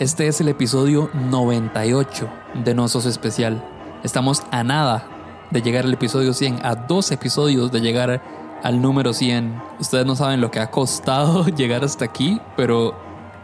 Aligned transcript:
Este 0.00 0.26
es 0.28 0.40
el 0.40 0.48
episodio 0.48 1.10
98 1.12 2.26
de 2.64 2.74
Nosos 2.74 3.04
Especial. 3.04 3.62
Estamos 4.02 4.44
a 4.50 4.64
nada 4.64 5.06
de 5.50 5.60
llegar 5.60 5.84
al 5.84 5.92
episodio 5.92 6.32
100, 6.32 6.64
a 6.64 6.74
dos 6.74 7.10
episodios 7.10 7.70
de 7.70 7.82
llegar 7.82 8.22
al 8.62 8.80
número 8.80 9.12
100. 9.12 9.62
Ustedes 9.78 10.06
no 10.06 10.16
saben 10.16 10.40
lo 10.40 10.50
que 10.50 10.58
ha 10.58 10.70
costado 10.70 11.44
llegar 11.54 11.84
hasta 11.84 12.06
aquí, 12.06 12.40
pero 12.56 12.94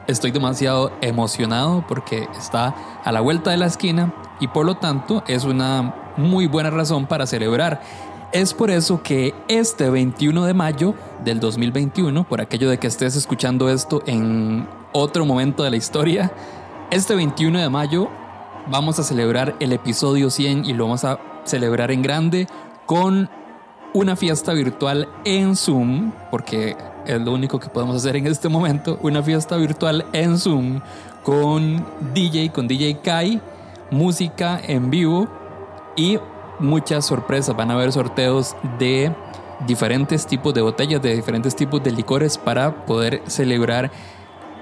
estoy 0.07 0.30
demasiado 0.30 0.93
emocionado 1.03 1.84
porque 1.87 2.27
está 2.39 2.75
a 3.05 3.12
la 3.12 3.20
vuelta 3.20 3.51
de 3.51 3.59
la 3.59 3.66
esquina 3.66 4.15
y 4.41 4.48
por 4.48 4.65
lo 4.65 4.77
tanto 4.77 5.25
es 5.27 5.45
una 5.45 5.95
muy 6.16 6.47
buena 6.47 6.70
razón 6.70 7.05
para 7.05 7.27
celebrar. 7.27 7.83
Es 8.33 8.55
por 8.55 8.70
eso 8.70 9.02
que 9.02 9.34
este 9.48 9.91
21 9.91 10.47
de 10.47 10.55
mayo 10.55 10.95
del 11.23 11.38
2021, 11.38 12.27
por 12.27 12.41
aquello 12.41 12.70
de 12.70 12.79
que 12.79 12.87
estés 12.87 13.15
escuchando 13.15 13.69
esto 13.69 14.02
en 14.07 14.66
otro 14.93 15.25
momento 15.25 15.63
de 15.63 15.71
la 15.71 15.77
historia, 15.77 16.33
este 16.91 17.15
21 17.15 17.59
de 17.59 17.69
mayo 17.69 18.09
vamos 18.69 18.99
a 18.99 19.03
celebrar 19.03 19.55
el 19.61 19.73
episodio 19.73 20.31
100 20.31 20.65
y 20.65 20.73
lo 20.73 20.85
vamos 20.85 21.05
a 21.05 21.19
celebrar 21.45 21.91
en 21.91 22.03
grande 22.03 22.47
con 22.87 23.29
una 23.93 24.17
fiesta 24.17 24.53
virtual 24.53 25.09
en 25.25 25.57
Zoom, 25.57 26.12
porque 26.31 26.77
es 27.07 27.21
lo 27.21 27.33
único 27.33 27.59
que 27.59 27.69
podemos 27.69 27.97
hacer 27.97 28.17
en 28.17 28.27
este 28.27 28.49
momento, 28.49 28.99
una 29.03 29.23
fiesta 29.23 29.57
virtual 29.57 30.05
en 30.12 30.39
Zoom 30.39 30.81
con 31.23 31.84
DJ, 32.12 32.51
con 32.53 32.69
DJ 32.69 33.01
Kai, 33.01 33.41
música 33.91 34.61
en 34.62 34.91
vivo 34.91 35.29
y 35.97 36.19
muchas 36.59 37.07
sorpresas. 37.07 37.57
Van 37.57 37.71
a 37.71 37.75
haber 37.75 37.93
sorteos 37.93 38.55
de 38.79 39.12
diferentes 39.67 40.27
tipos 40.27 40.53
de 40.55 40.61
botellas, 40.61 41.01
de 41.01 41.17
diferentes 41.17 41.57
tipos 41.57 41.83
de 41.83 41.91
licores 41.93 42.37
para 42.39 42.84
poder 42.84 43.23
celebrar 43.27 43.91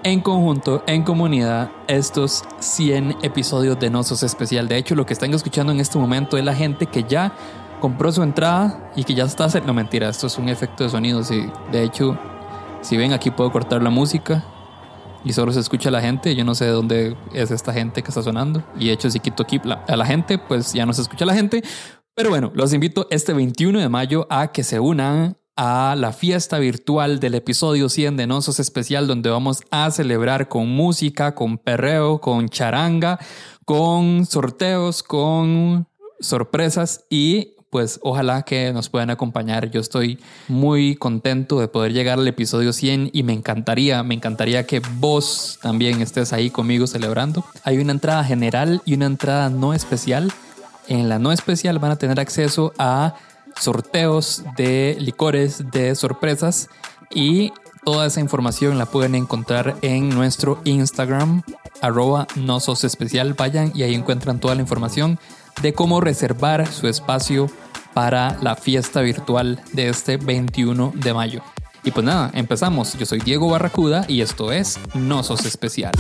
en 0.05 0.21
conjunto, 0.21 0.85
en 0.87 1.03
comunidad, 1.03 1.71
estos 1.89 2.45
100 2.61 3.17
episodios 3.23 3.81
de 3.81 3.89
Nosos 3.89 4.23
Especial. 4.23 4.69
De 4.69 4.77
hecho, 4.77 4.95
lo 4.95 5.07
que 5.07 5.15
están 5.15 5.33
escuchando 5.33 5.73
en 5.73 5.81
este 5.81 5.99
momento 5.99 6.37
es 6.37 6.45
la 6.45 6.55
gente 6.55 6.87
que 6.87 7.05
ya 7.05 7.33
compró 7.81 8.13
su 8.13 8.23
entrada 8.23 8.93
y 8.95 9.05
que 9.05 9.15
ya 9.15 9.25
está... 9.25 9.49
No, 9.61 9.73
mentira, 9.73 10.11
esto 10.11 10.27
es 10.27 10.37
un 10.37 10.51
efecto 10.51 10.85
de 10.85 10.91
sonido. 10.91 11.25
Sí. 11.25 11.47
De 11.73 11.83
hecho, 11.83 12.19
si 12.83 12.99
ven, 12.99 13.15
aquí 13.15 13.31
puedo 13.31 13.51
cortar 13.51 13.83
la 13.83 13.89
música 13.89 14.45
y 15.25 15.33
solo 15.33 15.53
se 15.53 15.61
escucha 15.61 15.91
la 15.91 16.03
gente. 16.03 16.37
Yo 16.37 16.45
no 16.45 16.55
sé 16.55 16.67
de 16.67 16.73
dónde 16.73 17.17
es 17.33 17.51
esta 17.51 17.73
gente 17.73 18.03
que 18.03 18.09
está 18.09 18.23
sonando. 18.23 18.63
Y 18.79 18.89
de 18.89 18.93
hecho, 18.93 19.11
si 19.11 19.21
quito 19.21 19.43
aquí 19.43 19.59
a 19.89 19.97
la 19.97 20.05
gente, 20.05 20.37
pues 20.37 20.75
ya 20.75 20.85
no 20.85 20.93
se 20.93 21.01
escucha 21.01 21.25
la 21.25 21.35
gente. 21.35 21.63
Pero 22.15 22.29
bueno, 22.29 22.53
los 22.55 22.75
invito 22.75 23.07
este 23.11 23.33
21 23.33 23.81
de 23.81 23.89
mayo 23.89 24.27
a 24.29 24.49
que 24.49 24.65
se 24.65 24.81
unan 24.81 25.39
a 25.57 25.95
la 25.97 26.13
fiesta 26.13 26.59
virtual 26.59 27.21
del 27.21 27.35
episodio 27.35 27.89
100 27.89 28.17
de 28.17 28.27
Nosos 28.27 28.59
Especial, 28.59 29.07
donde 29.07 29.31
vamos 29.31 29.63
a 29.71 29.91
celebrar 29.91 30.49
con 30.49 30.69
música, 30.69 31.35
con 31.35 31.59
perreo, 31.59 32.21
con 32.21 32.49
charanga, 32.49 33.19
con 33.65 34.27
sorteos, 34.27 35.03
con 35.03 35.87
sorpresas 36.21 37.05
y 37.09 37.55
pues 37.71 37.99
ojalá 38.03 38.43
que 38.43 38.73
nos 38.73 38.89
puedan 38.89 39.11
acompañar. 39.11 39.71
Yo 39.71 39.81
estoy 39.81 40.21
muy 40.47 40.95
contento 40.95 41.59
de 41.59 41.67
poder 41.67 41.93
llegar 41.93 42.21
al 42.21 42.29
episodio 42.29 42.73
100 42.73 43.11
y 43.13 43.25
me 43.25 43.33
encantaría, 43.33 44.03
me 44.05 44.15
encantaría 44.15 44.65
que 44.65 44.81
vos 44.99 45.59
también 45.61 46.01
estés 46.01 46.33
ahí 46.33 46.51
conmigo 46.51 46.87
celebrando. 46.87 47.45
Hay 47.65 47.79
una 47.79 47.91
entrada 47.91 48.23
general 48.23 48.81
y 48.85 48.95
una 48.95 49.07
entrada 49.07 49.51
no 49.51 49.75
especial. 49.75 50.33
En 50.87 51.09
la 51.09 51.19
no 51.19 51.33
especial 51.33 51.81
van 51.81 51.91
a 51.91 51.97
tener 51.97 52.21
acceso 52.21 52.73
a 52.79 53.17
sorteos 53.59 54.43
de 54.57 54.97
licores, 54.99 55.71
de 55.71 55.95
sorpresas 55.95 56.69
y 57.11 57.53
toda 57.85 58.07
esa 58.07 58.21
información 58.21 58.79
la 58.79 58.87
pueden 58.87 59.15
encontrar 59.15 59.77
en 59.83 60.09
nuestro 60.09 60.61
Instagram, 60.65 61.43
arroba 61.81 62.27
especial. 62.83 63.35
Vayan 63.35 63.73
y 63.75 63.83
ahí 63.83 63.95
encuentran 63.95 64.41
toda 64.41 64.55
la 64.55 64.63
información 64.63 65.19
de 65.63 65.73
cómo 65.73 66.01
reservar 66.01 66.67
su 66.67 66.89
espacio 66.89 67.51
para 67.93 68.37
la 68.43 68.57
fiesta 68.57 69.01
virtual 69.01 69.61
de 69.73 69.89
este 69.89 70.17
21 70.17 70.93
de 70.97 71.15
mayo. 71.15 71.43
Y 71.85 71.91
pues 71.91 72.05
nada, 72.05 72.31
empezamos. 72.35 72.95
Yo 72.95 73.07
soy 73.07 73.21
Diego 73.21 73.49
Barracuda 73.51 74.05
y 74.09 74.23
esto 74.23 74.51
es 74.51 74.79
Nosos 74.95 75.45
Especial. 75.45 75.93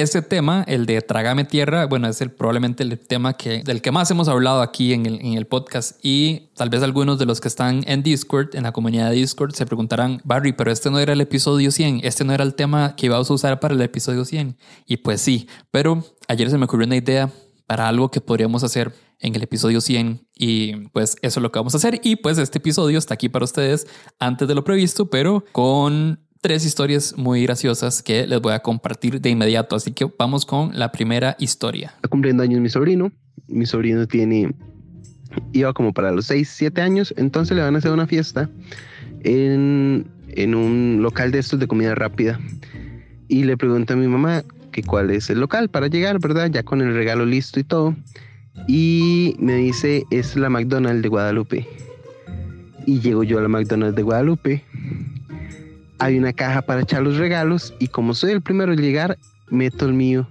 Este 0.00 0.22
tema, 0.22 0.64
el 0.66 0.86
de 0.86 1.02
Trágame 1.02 1.44
Tierra, 1.44 1.84
bueno, 1.84 2.08
es 2.08 2.22
el, 2.22 2.30
probablemente 2.30 2.82
el 2.82 2.98
tema 2.98 3.34
que, 3.34 3.62
del 3.62 3.82
que 3.82 3.90
más 3.90 4.10
hemos 4.10 4.28
hablado 4.28 4.62
aquí 4.62 4.94
en 4.94 5.04
el, 5.04 5.20
en 5.20 5.34
el 5.34 5.46
podcast 5.46 5.98
y 6.02 6.48
tal 6.56 6.70
vez 6.70 6.82
algunos 6.82 7.18
de 7.18 7.26
los 7.26 7.38
que 7.38 7.48
están 7.48 7.82
en 7.86 8.02
Discord, 8.02 8.56
en 8.56 8.62
la 8.62 8.72
comunidad 8.72 9.10
de 9.10 9.16
Discord, 9.16 9.52
se 9.52 9.66
preguntarán, 9.66 10.22
Barry, 10.24 10.54
pero 10.54 10.72
este 10.72 10.90
no 10.90 10.98
era 10.98 11.12
el 11.12 11.20
episodio 11.20 11.70
100, 11.70 12.00
este 12.02 12.24
no 12.24 12.32
era 12.32 12.44
el 12.44 12.54
tema 12.54 12.96
que 12.96 13.06
ibas 13.06 13.28
a 13.28 13.34
usar 13.34 13.60
para 13.60 13.74
el 13.74 13.82
episodio 13.82 14.24
100. 14.24 14.56
Y 14.86 14.96
pues 14.96 15.20
sí, 15.20 15.46
pero 15.70 16.02
ayer 16.28 16.48
se 16.48 16.56
me 16.56 16.64
ocurrió 16.64 16.86
una 16.86 16.96
idea 16.96 17.30
para 17.66 17.86
algo 17.86 18.10
que 18.10 18.22
podríamos 18.22 18.64
hacer 18.64 18.94
en 19.18 19.34
el 19.34 19.42
episodio 19.42 19.82
100 19.82 20.26
y 20.34 20.88
pues 20.88 21.16
eso 21.20 21.40
es 21.40 21.42
lo 21.42 21.52
que 21.52 21.58
vamos 21.58 21.74
a 21.74 21.76
hacer 21.76 22.00
y 22.02 22.16
pues 22.16 22.38
este 22.38 22.56
episodio 22.56 22.98
está 22.98 23.12
aquí 23.12 23.28
para 23.28 23.44
ustedes 23.44 23.86
antes 24.18 24.48
de 24.48 24.54
lo 24.54 24.64
previsto, 24.64 25.10
pero 25.10 25.44
con 25.52 26.20
tres 26.40 26.64
historias 26.64 27.14
muy 27.16 27.42
graciosas 27.42 28.02
que 28.02 28.26
les 28.26 28.40
voy 28.40 28.54
a 28.54 28.60
compartir 28.60 29.20
de 29.20 29.30
inmediato. 29.30 29.76
Así 29.76 29.92
que 29.92 30.10
vamos 30.18 30.46
con 30.46 30.78
la 30.78 30.90
primera 30.90 31.36
historia. 31.38 31.92
Está 31.96 32.08
cumpliendo 32.08 32.42
años 32.42 32.60
mi 32.60 32.70
sobrino. 32.70 33.12
Mi 33.46 33.66
sobrino 33.66 34.06
tiene, 34.06 34.54
iba 35.52 35.72
como 35.72 35.92
para 35.92 36.12
los 36.12 36.26
6, 36.26 36.48
7 36.48 36.80
años. 36.80 37.14
Entonces 37.16 37.56
le 37.56 37.62
van 37.62 37.74
a 37.74 37.78
hacer 37.78 37.92
una 37.92 38.06
fiesta 38.06 38.48
en, 39.22 40.06
en 40.28 40.54
un 40.54 41.00
local 41.02 41.30
de 41.30 41.38
estos 41.38 41.60
de 41.60 41.66
comida 41.66 41.94
rápida. 41.94 42.40
Y 43.28 43.44
le 43.44 43.56
pregunta 43.56 43.94
a 43.94 43.96
mi 43.96 44.08
mamá 44.08 44.42
que 44.72 44.82
cuál 44.82 45.10
es 45.10 45.30
el 45.30 45.40
local 45.40 45.68
para 45.68 45.88
llegar, 45.88 46.20
¿verdad? 46.20 46.50
Ya 46.50 46.62
con 46.62 46.80
el 46.80 46.94
regalo 46.94 47.26
listo 47.26 47.60
y 47.60 47.64
todo. 47.64 47.94
Y 48.66 49.36
me 49.38 49.56
dice, 49.56 50.04
es 50.10 50.36
la 50.36 50.48
McDonald's 50.48 51.02
de 51.02 51.08
Guadalupe. 51.08 51.68
Y 52.86 53.00
llego 53.00 53.24
yo 53.24 53.38
a 53.38 53.42
la 53.42 53.48
McDonald's 53.48 53.94
de 53.94 54.02
Guadalupe 54.02 54.64
hay 56.00 56.18
una 56.18 56.32
caja 56.32 56.62
para 56.62 56.80
echar 56.80 57.02
los 57.02 57.18
regalos 57.18 57.74
y 57.78 57.88
como 57.88 58.14
soy 58.14 58.32
el 58.32 58.40
primero 58.40 58.72
en 58.72 58.80
llegar, 58.80 59.18
meto 59.50 59.86
el 59.86 59.92
mío 59.92 60.26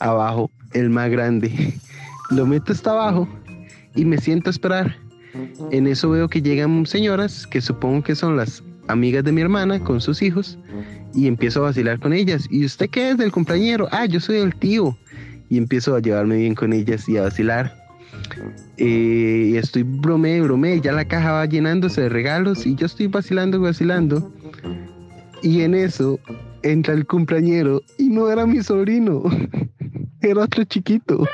abajo, 0.00 0.50
el 0.72 0.90
más 0.90 1.10
grande. 1.10 1.74
Lo 2.30 2.46
meto 2.46 2.72
hasta 2.72 2.90
abajo 2.90 3.28
y 3.94 4.04
me 4.04 4.18
siento 4.18 4.50
a 4.50 4.52
esperar. 4.52 4.96
En 5.70 5.86
eso 5.86 6.10
veo 6.10 6.28
que 6.28 6.42
llegan 6.42 6.86
señoras, 6.86 7.46
que 7.46 7.60
supongo 7.60 8.02
que 8.02 8.14
son 8.14 8.36
las 8.36 8.62
amigas 8.88 9.24
de 9.24 9.32
mi 9.32 9.42
hermana 9.42 9.78
con 9.78 10.00
sus 10.00 10.22
hijos, 10.22 10.58
y 11.14 11.26
empiezo 11.26 11.60
a 11.60 11.64
vacilar 11.64 12.00
con 12.00 12.12
ellas. 12.12 12.46
¿Y 12.50 12.64
usted 12.64 12.88
qué 12.90 13.10
es 13.10 13.18
del 13.18 13.30
compañero? 13.30 13.88
Ah, 13.92 14.06
yo 14.06 14.20
soy 14.20 14.38
el 14.38 14.54
tío. 14.54 14.96
Y 15.50 15.58
empiezo 15.58 15.94
a 15.94 16.00
llevarme 16.00 16.36
bien 16.36 16.54
con 16.54 16.72
ellas 16.72 17.08
y 17.08 17.16
a 17.16 17.22
vacilar. 17.22 17.77
Eh, 18.76 19.50
y 19.52 19.56
estoy 19.56 19.82
bromé, 19.82 20.40
bromé, 20.40 20.80
ya 20.80 20.92
la 20.92 21.04
caja 21.04 21.32
va 21.32 21.46
llenándose 21.46 22.02
de 22.02 22.08
regalos 22.08 22.66
y 22.66 22.74
yo 22.76 22.86
estoy 22.86 23.08
vacilando, 23.08 23.60
vacilando. 23.60 24.32
Y 25.42 25.62
en 25.62 25.74
eso 25.74 26.18
entra 26.62 26.94
el 26.94 27.06
cumpleañero 27.06 27.82
y 27.98 28.08
no 28.08 28.30
era 28.30 28.46
mi 28.46 28.62
sobrino, 28.62 29.22
era 30.20 30.42
otro 30.42 30.64
chiquito. 30.64 31.26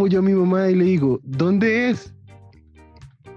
Llamo 0.00 0.06
yo 0.06 0.18
a 0.20 0.22
mi 0.22 0.32
mamá 0.32 0.68
y 0.70 0.74
le 0.74 0.84
digo, 0.84 1.20
¿dónde 1.24 1.90
es? 1.90 2.14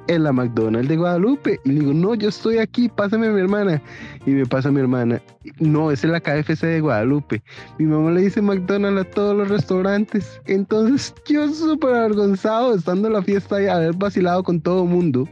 En 0.07 0.23
la 0.23 0.31
McDonald's 0.31 0.87
de 0.87 0.95
Guadalupe. 0.95 1.59
Y 1.65 1.71
le 1.73 1.79
digo, 1.81 1.93
no, 1.93 2.15
yo 2.15 2.29
estoy 2.29 2.57
aquí, 2.57 2.87
pásame 2.87 3.27
a 3.27 3.31
mi 3.31 3.41
hermana. 3.41 3.81
Y 4.25 4.31
me 4.31 4.45
pasa 4.45 4.69
a 4.69 4.71
mi 4.71 4.79
hermana. 4.79 5.21
No, 5.59 5.91
es 5.91 6.05
en 6.05 6.13
la 6.13 6.21
KFC 6.21 6.65
de 6.65 6.79
Guadalupe. 6.79 7.43
Mi 7.79 7.85
mamá 7.85 8.11
le 8.11 8.21
dice 8.21 8.41
McDonald's 8.41 9.01
a 9.01 9.11
todos 9.11 9.35
los 9.35 9.49
restaurantes. 9.49 10.39
Entonces 10.45 11.13
yo 11.27 11.49
súper 11.49 11.95
avergonzado, 11.95 12.75
estando 12.75 13.07
en 13.07 13.13
la 13.13 13.21
fiesta 13.21 13.61
y 13.61 13.67
haber 13.67 13.93
vacilado 13.93 14.41
con 14.43 14.61
todo 14.61 14.83
el 14.83 14.89
mundo 14.89 15.27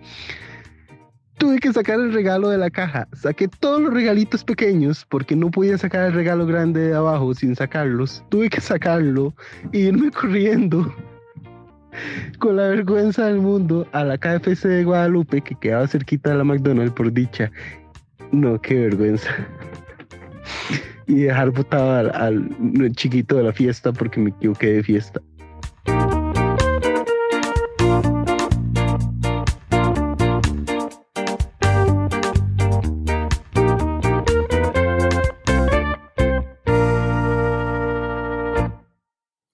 tuve 1.38 1.58
que 1.58 1.74
sacar 1.74 2.00
el 2.00 2.14
regalo 2.14 2.50
de 2.50 2.60
la 2.60 2.70
caja. 2.70 3.08
Saqué 3.14 3.48
todos 3.48 3.82
los 3.82 3.92
regalitos 3.92 4.44
pequeños 4.44 5.08
porque 5.10 5.36
no 5.36 5.50
podía 5.50 5.76
sacar 5.76 6.06
el 6.06 6.14
regalo 6.14 6.46
grande 6.46 6.90
de 6.90 6.94
abajo 6.94 7.34
sin 7.34 7.56
sacarlos. 7.56 8.24
Tuve 8.30 8.48
que 8.48 8.62
sacarlo 8.62 9.34
e 9.74 9.80
irme 9.80 10.12
corriendo 10.22 10.94
con 12.40 12.56
la 12.58 12.68
vergüenza 12.68 13.28
del 13.28 13.38
mundo 13.38 13.88
a 13.92 14.04
la 14.04 14.18
KFC 14.18 14.68
de 14.68 14.84
Guadalupe 14.84 15.42
que 15.42 15.56
quedaba 15.56 15.88
cerquita 15.88 16.32
de 16.32 16.38
la 16.38 16.44
McDonald's 16.44 16.94
por 16.94 17.12
dicha. 17.12 17.52
No, 18.32 18.60
qué 18.62 18.76
vergüenza. 18.76 19.30
y 21.08 21.16
dejar 21.16 21.52
botado 21.52 21.92
al, 21.92 22.16
al 22.16 22.92
chiquito 22.96 23.36
de 23.36 23.44
la 23.44 23.54
fiesta 23.54 23.92
porque 23.92 24.20
me 24.20 24.30
equivoqué 24.30 24.74
de 24.74 24.84
fiesta. 24.84 25.22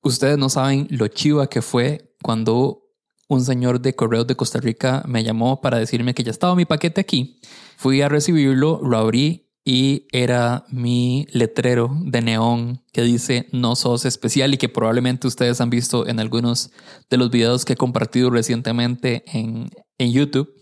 Ustedes 0.07 0.38
no 0.38 0.48
saben 0.50 0.88
lo 0.90 1.07
chiva 1.07 1.48
que 1.48 1.62
fue 1.62 2.06
cuando 2.28 2.84
un 3.30 3.42
señor 3.42 3.80
de 3.80 3.96
correos 3.96 4.28
de 4.28 4.36
Costa 4.36 4.60
Rica 4.60 5.02
me 5.08 5.24
llamó 5.24 5.62
para 5.62 5.78
decirme 5.78 6.14
que 6.14 6.26
ya 6.26 6.32
estaba 6.32 6.56
mi 6.56 6.66
paquete 6.66 7.00
aquí. 7.00 7.40
Fui 7.78 8.02
a 8.02 8.10
recibirlo, 8.10 8.82
lo 8.84 8.98
abrí 8.98 9.48
y 9.64 10.08
era 10.12 10.66
mi 10.68 11.26
letrero 11.32 11.90
de 12.02 12.22
neón 12.22 12.84
que 12.92 13.04
dice 13.04 13.48
no 13.54 13.78
sos 13.78 14.04
especial 14.04 14.54
y 14.54 14.58
que 14.58 14.68
probablemente 14.68 15.26
ustedes 15.26 15.62
han 15.62 15.70
visto 15.70 16.06
en 16.06 16.20
algunos 16.20 16.72
de 17.10 17.16
los 17.16 17.32
videos 17.32 17.64
que 17.64 17.74
he 17.74 17.78
compartido 17.78 18.30
recientemente 18.30 19.24
en, 19.28 19.70
en 19.98 20.12
YouTube 20.12 20.54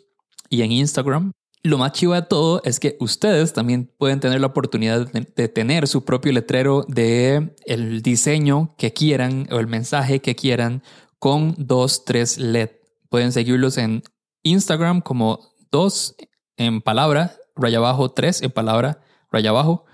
y 0.52 0.62
en 0.62 0.72
Instagram. 0.72 1.32
Lo 1.66 1.80
más 1.80 1.94
chivo 1.94 2.14
de 2.14 2.22
todo 2.22 2.62
es 2.64 2.80
que 2.80 2.96
ustedes 3.00 3.52
también 3.54 3.92
pueden 3.98 4.20
tener 4.20 4.40
la 4.40 4.46
oportunidad 4.46 5.12
de, 5.12 5.48
tener 5.48 5.88
su 5.88 6.06
propio 6.06 6.32
letrero 6.32 6.86
de 6.88 7.56
el 7.66 8.04
diseño 8.04 8.76
que 8.78 8.94
quieran 8.94 9.48
o 9.50 9.58
el 9.58 9.66
mensaje 9.66 10.22
que 10.22 10.36
quieran 10.36 10.84
con 11.26 11.56
dos, 11.58 12.06
tres 12.06 12.38
LED. 12.38 12.70
Pueden 13.10 13.32
seguirlos 13.32 13.80
en 13.80 14.04
Instagram 14.44 15.02
como 15.02 15.40
dos 15.72 16.16
en 16.56 16.82
palabra, 16.82 17.36
raya 17.56 17.80
abajo, 17.80 18.12
tres 18.12 18.44
en 18.44 18.52
palabra, 18.52 19.02
raya 19.32 19.50
abajo, 19.50 19.86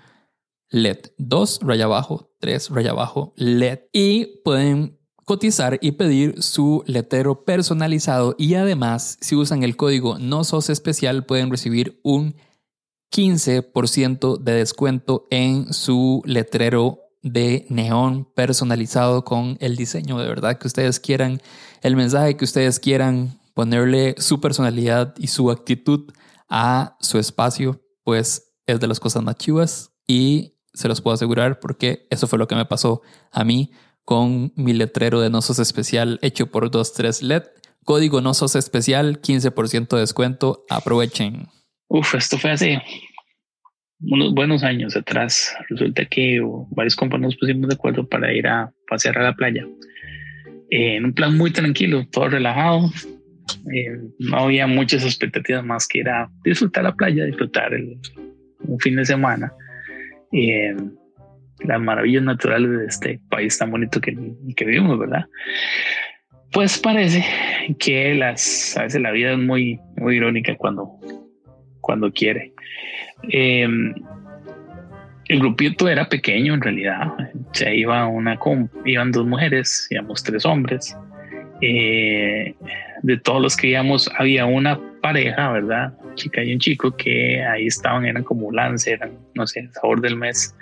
LED. 0.68 0.98
Dos, 1.16 1.60
raya 1.62 1.86
abajo, 1.86 2.30
tres, 2.38 2.68
raya 2.68 2.90
abajo, 2.90 3.32
LED. 3.36 3.78
Y 3.94 4.42
pueden 4.44 5.00
cotizar 5.24 5.78
y 5.80 5.92
pedir 5.92 6.42
su 6.42 6.84
letrero 6.86 7.46
personalizado 7.46 8.34
y 8.36 8.56
además 8.56 9.16
si 9.22 9.34
usan 9.34 9.62
el 9.62 9.74
código 9.74 10.18
no 10.18 10.44
sos 10.44 10.68
especial 10.68 11.24
pueden 11.24 11.50
recibir 11.50 11.98
un 12.02 12.34
15% 13.10 14.36
de 14.36 14.52
descuento 14.52 15.26
en 15.30 15.72
su 15.72 16.20
letrero 16.26 17.01
de 17.22 17.66
neón 17.68 18.28
personalizado 18.34 19.24
con 19.24 19.56
el 19.60 19.76
diseño 19.76 20.18
de 20.18 20.28
verdad 20.28 20.58
que 20.58 20.66
ustedes 20.66 21.00
quieran, 21.00 21.40
el 21.80 21.96
mensaje 21.96 22.36
que 22.36 22.44
ustedes 22.44 22.80
quieran, 22.80 23.40
ponerle 23.54 24.14
su 24.18 24.40
personalidad 24.40 25.14
y 25.18 25.28
su 25.28 25.50
actitud 25.50 26.12
a 26.48 26.96
su 27.00 27.18
espacio, 27.18 27.80
pues 28.04 28.54
es 28.66 28.80
de 28.80 28.86
las 28.88 29.00
cosas 29.00 29.22
más 29.22 29.36
chivas 29.36 29.92
y 30.06 30.58
se 30.74 30.88
los 30.88 31.00
puedo 31.00 31.14
asegurar 31.14 31.60
porque 31.60 32.06
eso 32.10 32.26
fue 32.26 32.38
lo 32.38 32.48
que 32.48 32.54
me 32.54 32.64
pasó 32.64 33.02
a 33.30 33.44
mí 33.44 33.70
con 34.04 34.52
mi 34.56 34.72
letrero 34.72 35.20
de 35.20 35.30
Nosos 35.30 35.58
Especial 35.58 36.18
hecho 36.22 36.50
por 36.50 36.70
23 36.70 37.22
LED. 37.22 37.42
Código 37.84 38.20
Nosos 38.20 38.56
Especial, 38.56 39.20
15% 39.20 39.88
de 39.88 40.00
descuento. 40.00 40.64
Aprovechen. 40.68 41.48
Uf, 41.88 42.14
esto 42.14 42.38
fue 42.38 42.52
hace 42.52 42.82
unos 44.10 44.34
buenos 44.34 44.64
años 44.64 44.96
atrás. 44.96 45.54
Resulta 45.68 46.04
que 46.04 46.40
varios 46.70 46.96
compañeros 46.96 47.32
nos 47.32 47.40
pusimos 47.40 47.68
de 47.68 47.74
acuerdo 47.74 48.06
para 48.08 48.32
ir 48.32 48.46
a 48.46 48.72
pasear 48.88 49.18
a 49.18 49.22
la 49.22 49.34
playa. 49.34 49.66
Eh, 50.70 50.96
en 50.96 51.04
un 51.04 51.12
plan 51.12 51.36
muy 51.36 51.50
tranquilo, 51.50 52.06
todo 52.10 52.28
relajado. 52.28 52.90
Eh, 53.72 53.98
no 54.18 54.38
había 54.38 54.66
muchas 54.66 55.04
expectativas 55.04 55.64
más 55.64 55.86
que 55.86 55.98
ir 55.98 56.08
a 56.08 56.30
disfrutar 56.44 56.84
la 56.84 56.94
playa, 56.94 57.24
disfrutar 57.24 57.74
el, 57.74 57.98
un 58.60 58.78
fin 58.78 58.96
de 58.96 59.04
semana. 59.04 59.52
Eh, 60.32 60.74
las 61.64 61.80
maravillas 61.80 62.22
naturales 62.22 62.70
de 62.70 62.86
este 62.86 63.20
país 63.28 63.56
tan 63.56 63.70
bonito 63.70 64.00
que, 64.00 64.16
que 64.56 64.64
vivimos, 64.64 64.98
¿verdad? 64.98 65.26
Pues 66.52 66.78
parece 66.78 67.24
que 67.78 68.14
las, 68.14 68.76
a 68.76 68.82
veces 68.82 69.00
la 69.00 69.10
vida 69.10 69.32
es 69.32 69.38
muy, 69.38 69.78
muy 69.96 70.16
irónica 70.16 70.56
cuando, 70.56 70.98
cuando 71.82 72.10
quiere. 72.10 72.52
Em, 73.24 73.94
el 75.28 75.38
grupito 75.38 75.88
era 75.88 76.08
pequeño 76.08 76.54
en 76.54 76.62
realidad. 76.62 77.12
Se 77.52 77.76
iba 77.76 78.06
una 78.06 78.38
iban 78.86 79.12
dos 79.12 79.26
mujeres, 79.26 79.86
íbamos 79.90 80.22
tres 80.22 80.46
hombres. 80.46 80.96
Eh, 81.60 82.54
de 83.02 83.16
todos 83.18 83.42
los 83.42 83.56
que 83.56 83.68
íbamos 83.68 84.10
había 84.18 84.46
una 84.46 84.80
pareja, 85.00 85.52
¿verdad? 85.52 85.92
chica 86.14 86.42
y 86.42 86.52
un 86.52 86.58
chico 86.58 86.96
que 86.96 87.42
ahí 87.42 87.66
estaban, 87.66 88.04
eran 88.04 88.24
como 88.24 88.50
lance, 88.52 88.92
eran, 88.92 89.12
no 89.34 89.46
sé, 89.46 89.68
sabor 89.72 90.00
del 90.00 90.16
mes. 90.16 90.54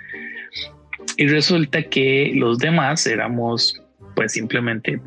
Y 1.17 1.27
resulta 1.27 1.83
que 1.83 2.31
los 2.35 2.57
demás 2.57 3.05
éramos 3.07 3.81
pues 4.15 4.33
simplemente 4.33 5.01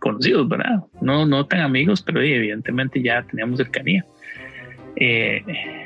conocidos, 0.00 0.48
¿verdad? 0.48 0.84
No, 1.00 1.26
no 1.26 1.46
tan 1.46 1.60
amigos, 1.60 2.02
pero 2.02 2.20
evidentemente 2.20 3.02
ya 3.02 3.22
teníamos 3.22 3.58
cercanía. 3.58 4.04
Eh, 5.00 5.44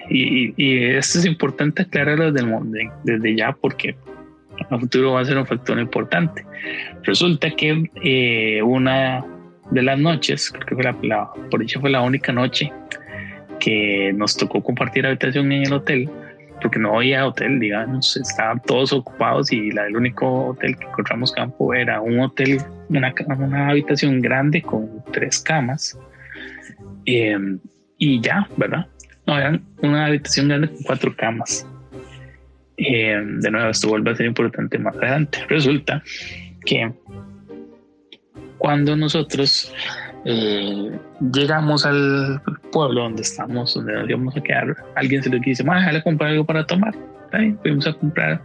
y, 0.08 0.78
esto 0.96 1.18
es 1.18 1.26
importante 1.26 1.82
aclararlo 1.82 2.32
desde, 2.32 2.90
desde 3.04 3.36
ya 3.36 3.52
porque 3.52 3.94
a 4.70 4.78
futuro 4.78 5.12
va 5.12 5.20
a 5.20 5.24
ser 5.24 5.38
un 5.38 5.46
factor 5.46 5.78
importante. 5.78 6.44
Resulta 7.02 7.50
que 7.50 7.90
eh, 8.02 8.62
una 8.62 9.24
de 9.70 9.82
las 9.82 9.98
noches, 9.98 10.50
creo 10.50 10.66
que 10.66 10.74
fue 10.74 10.84
la, 10.84 10.96
la, 11.02 11.30
por 11.50 11.66
fue 11.68 11.90
la 11.90 12.00
única 12.02 12.32
noche 12.32 12.72
que 13.60 14.12
nos 14.14 14.36
tocó 14.36 14.62
compartir 14.62 15.06
habitación 15.06 15.52
en 15.52 15.66
el 15.66 15.72
hotel, 15.72 16.08
porque 16.60 16.78
no 16.78 16.96
había 16.96 17.26
hotel, 17.26 17.58
digamos, 17.58 18.16
estaban 18.16 18.60
todos 18.62 18.92
ocupados 18.92 19.52
y 19.52 19.70
la, 19.72 19.86
el 19.86 19.96
único 19.96 20.46
hotel 20.48 20.76
que 20.76 20.84
encontramos 20.84 21.32
campo 21.32 21.74
era 21.74 22.00
un 22.00 22.20
hotel, 22.20 22.58
una, 22.88 23.12
una 23.38 23.68
habitación 23.68 24.20
grande 24.20 24.62
con 24.62 24.88
tres 25.12 25.40
camas 25.40 25.98
em, 27.04 27.58
y 27.98 28.20
ya, 28.20 28.48
¿verdad? 28.56 28.86
No, 29.26 29.38
era 29.38 29.60
una 29.82 30.06
habitación 30.06 30.48
grande 30.48 30.68
con 30.68 30.82
cuatro 30.82 31.16
camas. 31.16 31.66
Em, 32.76 33.40
de 33.40 33.50
nuevo, 33.50 33.70
esto 33.70 33.88
vuelve 33.88 34.10
a 34.10 34.16
ser 34.16 34.26
importante 34.26 34.78
más 34.78 34.96
adelante. 34.96 35.38
Resulta 35.48 36.02
que 36.64 36.90
cuando 38.58 38.96
nosotros 38.96 39.72
eh, 40.24 40.90
llegamos 41.32 41.84
al 41.84 42.40
pueblo 42.70 43.02
donde 43.02 43.22
estamos, 43.22 43.74
donde 43.74 43.92
nos 43.92 44.08
íbamos 44.08 44.36
a 44.36 44.40
quedar, 44.40 44.76
alguien 44.96 45.22
se 45.22 45.30
le 45.30 45.38
dice, 45.40 45.62
déjale 45.62 46.02
comprar 46.02 46.30
algo 46.30 46.44
para 46.44 46.66
tomar. 46.66 46.94
Fuimos 47.62 47.86
a 47.86 47.92
comprar 47.94 48.42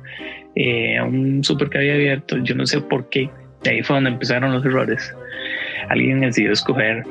eh, 0.55 1.01
un 1.01 1.43
súper 1.43 1.69
que 1.69 1.77
había 1.77 1.93
abierto, 1.95 2.37
yo 2.37 2.55
no 2.55 2.65
sé 2.65 2.79
por 2.81 3.09
qué, 3.09 3.29
de 3.63 3.71
ahí 3.71 3.83
fue 3.83 3.97
donde 3.97 4.11
empezaron 4.11 4.53
los 4.53 4.65
errores. 4.65 5.13
Alguien 5.89 6.21
decidió 6.21 6.51
escoger, 6.51 7.03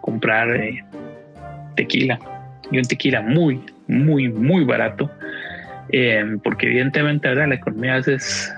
comprar 0.00 0.56
eh, 0.56 0.82
tequila, 1.76 2.18
y 2.74 2.78
un 2.78 2.84
tequila 2.84 3.22
muy, 3.22 3.60
muy, 3.86 4.28
muy 4.28 4.64
barato, 4.64 5.10
porque 6.42 6.66
evidentemente 6.66 7.28
ahora 7.28 7.46
la 7.46 7.54
economía 7.54 7.94
a 7.94 7.96
veces 7.96 8.52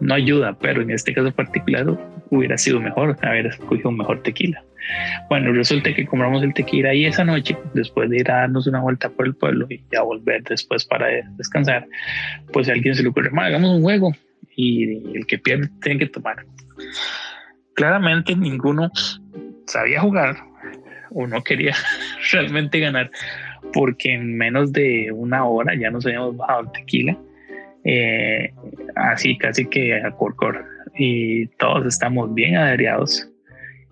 no 0.00 0.14
ayuda, 0.14 0.56
pero 0.58 0.82
en 0.82 0.90
este 0.90 1.12
caso 1.12 1.32
particular 1.32 1.86
hubiera 2.30 2.56
sido 2.56 2.80
mejor 2.80 3.16
haber 3.22 3.46
escogido 3.46 3.90
un 3.90 3.98
mejor 3.98 4.22
tequila. 4.22 4.62
Bueno, 5.28 5.52
resulta 5.52 5.94
que 5.94 6.06
compramos 6.06 6.42
el 6.42 6.54
tequila 6.54 6.92
y 6.94 7.04
esa 7.04 7.24
noche, 7.24 7.56
después 7.74 8.10
de 8.10 8.16
ir 8.18 8.30
a 8.30 8.40
darnos 8.40 8.66
una 8.66 8.80
vuelta 8.80 9.10
por 9.10 9.26
el 9.26 9.34
pueblo 9.34 9.66
y 9.70 9.82
ya 9.92 10.02
volver 10.02 10.42
después 10.42 10.84
para 10.84 11.06
descansar, 11.36 11.86
pues 12.52 12.68
a 12.68 12.72
alguien 12.72 12.94
se 12.94 13.02
le 13.02 13.10
ocurre, 13.10 13.30
hagamos 13.36 13.70
un 13.76 13.82
juego 13.82 14.12
y 14.56 15.16
el 15.16 15.26
que 15.26 15.38
pierde 15.38 15.68
tiene 15.82 16.00
que 16.00 16.06
tomar. 16.06 16.44
Claramente 17.74 18.34
ninguno 18.34 18.90
sabía 19.66 20.00
jugar 20.00 20.36
o 21.10 21.26
no 21.26 21.42
quería 21.44 21.74
realmente 22.32 22.80
ganar 22.80 23.10
porque 23.72 24.12
en 24.12 24.36
menos 24.36 24.72
de 24.72 25.10
una 25.12 25.44
hora 25.44 25.74
ya 25.74 25.90
nos 25.90 26.04
habíamos 26.06 26.36
bajado 26.36 26.62
el 26.62 26.72
tequila. 26.72 27.16
Eh, 27.84 28.52
así 28.94 29.36
casi 29.36 29.66
que 29.66 29.94
a 29.94 30.10
corcor 30.12 30.64
y 30.96 31.46
todos 31.58 31.86
estamos 31.86 32.32
bien 32.32 32.56
adheriados 32.56 33.28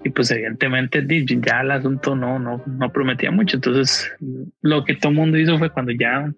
y 0.04 0.10
pues 0.10 0.30
evidentemente 0.30 1.04
ya 1.42 1.60
el 1.60 1.72
asunto 1.72 2.14
no, 2.14 2.38
no, 2.38 2.62
no 2.66 2.92
prometía 2.92 3.30
mucho. 3.30 3.56
Entonces 3.56 4.10
lo 4.62 4.84
que 4.84 4.94
todo 4.94 5.10
el 5.10 5.16
mundo 5.16 5.38
hizo 5.38 5.58
fue 5.58 5.70
cuando 5.70 5.92
ya 5.92 6.32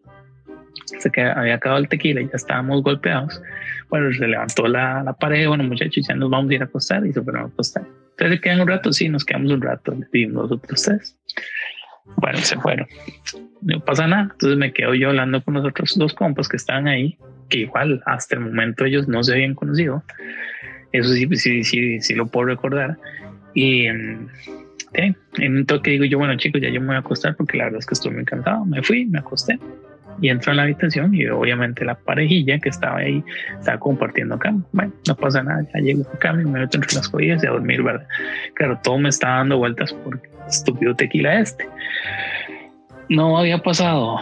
se 0.84 1.10
que 1.10 1.22
había 1.22 1.54
acabado 1.54 1.80
el 1.80 1.88
tequila 1.88 2.20
y 2.20 2.26
ya 2.26 2.34
estábamos 2.34 2.82
golpeados, 2.82 3.40
bueno, 3.88 4.12
se 4.12 4.26
levantó 4.26 4.66
la, 4.66 5.02
la 5.02 5.12
pared, 5.12 5.46
bueno 5.48 5.64
muchachos, 5.64 6.06
ya 6.08 6.14
nos 6.14 6.30
vamos 6.30 6.50
a 6.50 6.54
ir 6.54 6.62
a 6.62 6.64
acostar 6.64 7.06
y 7.06 7.12
se 7.12 7.22
fueron 7.22 7.42
a 7.42 7.46
acostar. 7.46 7.84
Se 8.18 8.40
quedan 8.40 8.60
un 8.60 8.68
rato, 8.68 8.92
sí, 8.92 9.08
nos 9.08 9.24
quedamos 9.24 9.52
un 9.52 9.62
rato, 9.62 9.96
vimos 10.12 10.50
los 10.50 10.52
otros 10.52 10.82
tres. 10.82 11.18
Bueno, 12.16 12.38
se 12.38 12.56
fueron. 12.58 12.86
No 13.60 13.80
pasa 13.80 14.06
nada. 14.06 14.28
Entonces 14.32 14.58
me 14.58 14.72
quedo 14.72 14.94
yo 14.94 15.10
hablando 15.10 15.42
con 15.42 15.54
los 15.54 15.64
otros 15.64 15.96
dos 15.96 16.14
compas 16.14 16.48
que 16.48 16.56
estaban 16.56 16.88
ahí, 16.88 17.16
que 17.48 17.58
igual 17.60 18.02
hasta 18.06 18.36
el 18.36 18.42
momento 18.42 18.84
ellos 18.84 19.08
no 19.08 19.22
se 19.22 19.32
habían 19.32 19.54
conocido. 19.54 20.02
Eso 20.92 21.12
sí, 21.12 21.28
sí, 21.36 21.64
sí, 21.64 22.00
sí 22.00 22.14
lo 22.14 22.26
puedo 22.26 22.46
recordar. 22.46 22.98
Y 23.54 23.86
en 23.86 24.28
un 25.38 25.66
toque 25.66 25.92
digo 25.92 26.04
yo, 26.04 26.18
bueno 26.18 26.36
chicos, 26.36 26.60
ya 26.60 26.68
yo 26.70 26.80
me 26.80 26.88
voy 26.88 26.96
a 26.96 27.00
acostar 27.00 27.36
porque 27.36 27.56
la 27.56 27.64
verdad 27.64 27.78
es 27.80 27.86
que 27.86 27.94
estoy 27.94 28.12
muy 28.12 28.24
cansado. 28.24 28.64
Me 28.66 28.82
fui, 28.82 29.06
me 29.06 29.18
acosté. 29.18 29.58
y 30.20 30.28
entro 30.28 30.52
a 30.52 30.54
la 30.54 30.62
habitación 30.62 31.14
y 31.14 31.26
obviamente 31.26 31.84
la 31.84 31.94
parejilla 31.94 32.58
que 32.58 32.68
estaba 32.68 32.98
ahí 32.98 33.24
estaba 33.58 33.78
compartiendo 33.78 34.38
cama. 34.38 34.62
Bueno, 34.72 34.92
no 35.08 35.16
pasa 35.16 35.42
nada, 35.42 35.66
ya 35.74 35.80
llego 35.80 36.02
a 36.12 36.18
cama 36.18 36.42
y 36.42 36.44
me 36.44 36.60
meto 36.60 36.76
entre 36.76 36.94
las 36.94 37.08
costillas 37.08 37.42
y 37.42 37.46
a 37.46 37.50
dormir, 37.50 37.82
¿verdad? 37.82 38.06
Claro, 38.54 38.78
todo 38.82 38.98
me 38.98 39.08
estaba 39.08 39.38
dando 39.38 39.58
vueltas 39.58 39.92
por 39.92 40.20
estúpido 40.48 40.94
tequila 40.94 41.40
este. 41.40 41.66
No 43.08 43.38
había 43.38 43.58
pasado 43.58 44.18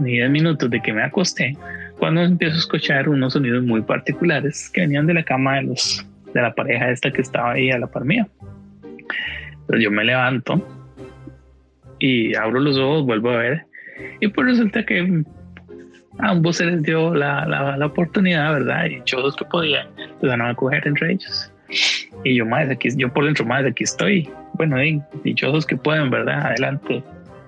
ni 0.00 0.12
10 0.12 0.30
minutos 0.30 0.70
de 0.70 0.80
que 0.80 0.92
me 0.92 1.02
acosté 1.02 1.56
cuando 1.98 2.22
empiezo 2.22 2.56
a 2.56 2.58
escuchar 2.58 3.08
unos 3.08 3.32
sonidos 3.32 3.62
muy 3.64 3.82
particulares 3.82 4.70
que 4.70 4.82
venían 4.82 5.06
de 5.06 5.14
la 5.14 5.22
cama 5.22 5.56
de 5.56 5.62
los 5.62 6.06
de 6.32 6.42
la 6.42 6.52
pareja 6.52 6.90
esta 6.90 7.12
que 7.12 7.22
estaba 7.22 7.52
ahí 7.52 7.70
a 7.70 7.78
la 7.78 7.86
par 7.86 8.04
mía. 8.04 8.26
Entonces 8.82 9.84
yo 9.84 9.90
me 9.90 10.04
levanto 10.04 10.60
y 12.00 12.34
abro 12.34 12.58
los 12.58 12.76
ojos, 12.76 13.04
vuelvo 13.04 13.30
a 13.30 13.36
ver 13.36 13.66
y 14.20 14.28
pues 14.28 14.48
resulta 14.48 14.84
que 14.84 15.22
a 16.18 16.28
ambos 16.30 16.56
se 16.56 16.66
les 16.66 16.82
dio 16.82 17.14
la, 17.14 17.46
la, 17.46 17.86
oportunidad, 17.86 18.52
¿verdad? 18.52 18.86
Y 18.86 19.02
los 19.16 19.36
que 19.36 19.44
podían, 19.44 19.88
pues 20.20 20.30
van 20.30 20.42
a 20.42 20.54
coger 20.54 20.86
entre 20.86 21.12
ellos. 21.12 21.52
Y 22.24 22.36
yo 22.36 22.46
más 22.46 22.68
aquí, 22.68 22.88
yo 22.96 23.12
por 23.12 23.24
dentro 23.24 23.44
más 23.44 23.64
aquí 23.64 23.84
estoy. 23.84 24.28
Bueno, 24.54 24.76
dichosos 25.24 25.66
que 25.66 25.76
pueden, 25.76 26.10
¿verdad? 26.10 26.46
Adelante. 26.46 27.02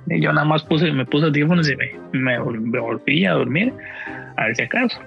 Y 0.08 0.20
yo 0.20 0.32
nada 0.32 0.46
más 0.46 0.62
puse, 0.64 0.92
me 0.92 1.04
puse 1.04 1.26
audífonos 1.26 1.68
y 1.70 1.76
me, 1.76 1.92
me, 2.12 2.38
volví 2.38 3.24
a 3.24 3.32
dormir, 3.32 3.72
a 4.36 4.46
ver 4.46 4.56
si 4.56 4.62
acaso. 4.62 5.00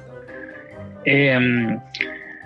Em, 1.05 1.79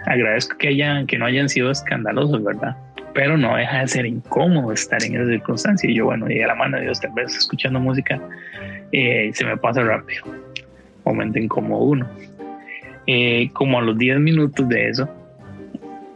agradezco 0.06 0.58
que 0.58 0.70
hayan, 0.70 1.08
que 1.08 1.18
no 1.18 1.26
hayan 1.26 1.50
sido 1.50 1.72
escandalosos, 1.72 2.44
¿verdad? 2.44 2.76
Pero 3.14 3.38
no 3.38 3.56
deja 3.56 3.80
de 3.80 3.88
ser 3.88 4.06
incómodo 4.06 4.72
estar 4.72 5.04
en 5.04 5.16
esa 5.16 5.30
circunstancia. 5.30 5.90
Y 5.90 5.96
yo, 5.96 6.06
bueno, 6.06 6.30
y 6.32 6.42
a 6.42 6.48
la 6.48 6.56
mano 6.56 6.78
de 6.78 6.84
Dios, 6.84 7.00
tal 7.00 7.12
vez 7.14 7.36
escuchando 7.36 7.80
música, 7.80 8.20
eh, 8.92 9.32
se 9.34 9.46
me 9.46 9.58
pasa 9.58 9.84
rápido. 9.84 10.24
Momento 11.06 11.40
incómodo 11.40 11.84
uno. 11.84 12.10
Eh, 13.06 13.50
como 13.54 13.80
a 13.80 13.82
los 13.82 13.98
10 13.98 14.20
minutos 14.20 14.68
de 14.70 14.90
eso, 14.90 15.10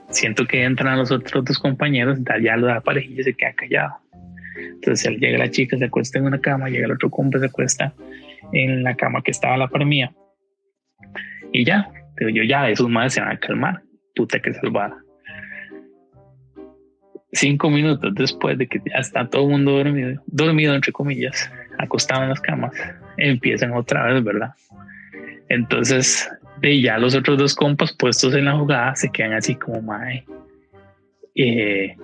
siento 0.09 0.45
que 0.45 0.63
entran 0.63 0.97
los 0.97 1.11
otros 1.11 1.45
dos 1.45 1.59
compañeros, 1.59 2.19
ya 2.41 2.57
la 2.57 2.81
parejilla 2.81 3.23
se 3.23 3.33
queda 3.33 3.53
callado. 3.53 3.97
Entonces 4.57 5.17
llega 5.19 5.37
la 5.37 5.51
chica, 5.51 5.77
se 5.77 5.85
acuesta 5.85 6.19
en 6.19 6.25
una 6.25 6.39
cama, 6.39 6.69
llega 6.69 6.85
el 6.85 6.93
otro 6.93 7.09
compa, 7.09 7.39
se 7.39 7.45
acuesta 7.45 7.93
en 8.51 8.83
la 8.83 8.95
cama 8.95 9.21
que 9.21 9.31
estaba 9.31 9.57
la 9.57 9.67
par 9.67 9.85
mía. 9.85 10.11
Y 11.51 11.63
ya, 11.63 11.89
pero 12.15 12.29
yo 12.29 12.43
ya, 12.43 12.69
esos 12.69 12.89
madres 12.89 13.13
se 13.13 13.21
van 13.21 13.31
a 13.31 13.39
calmar. 13.39 13.81
Puta 14.15 14.39
que 14.39 14.53
salvada. 14.53 14.97
Cinco 17.33 17.69
minutos 17.69 18.13
después 18.15 18.57
de 18.57 18.67
que 18.67 18.81
ya 18.85 18.97
está 18.97 19.29
todo 19.29 19.43
el 19.43 19.49
mundo 19.49 19.73
dormido, 19.73 20.21
dormido 20.25 20.73
entre 20.73 20.91
comillas, 20.91 21.51
acostado 21.77 22.23
en 22.23 22.29
las 22.29 22.41
camas, 22.41 22.71
empiezan 23.17 23.73
otra 23.73 24.05
vez, 24.05 24.23
¿verdad? 24.23 24.53
Entonces, 25.49 26.29
de 26.61 26.81
ya 26.81 26.97
los 26.97 27.15
otros 27.15 27.37
dos 27.37 27.55
compas 27.55 27.93
puestos 27.93 28.33
en 28.33 28.45
la 28.45 28.57
jugada 28.57 28.95
se 28.95 29.09
quedan 29.09 29.33
así 29.33 29.55
como, 29.55 29.81
mae, 29.81 30.25
eh, 31.35 31.95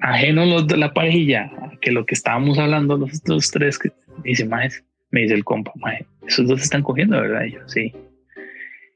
ajenos 0.00 0.48
los 0.48 0.66
de 0.66 0.76
la 0.76 0.92
parejilla, 0.92 1.50
que 1.80 1.92
lo 1.92 2.04
que 2.04 2.14
estábamos 2.14 2.58
hablando 2.58 2.96
los, 2.96 3.22
dos 3.24 3.50
tres, 3.50 3.78
que 3.78 3.92
dice, 4.24 4.44
mae, 4.44 4.70
me 5.10 5.22
dice 5.22 5.34
el 5.34 5.44
compa, 5.44 5.72
mae, 5.76 6.06
esos 6.26 6.46
dos 6.48 6.60
se 6.60 6.64
están 6.64 6.82
cogiendo, 6.82 7.20
¿verdad? 7.20 7.44
Y 7.44 7.52
yo, 7.52 7.60
sí. 7.68 7.92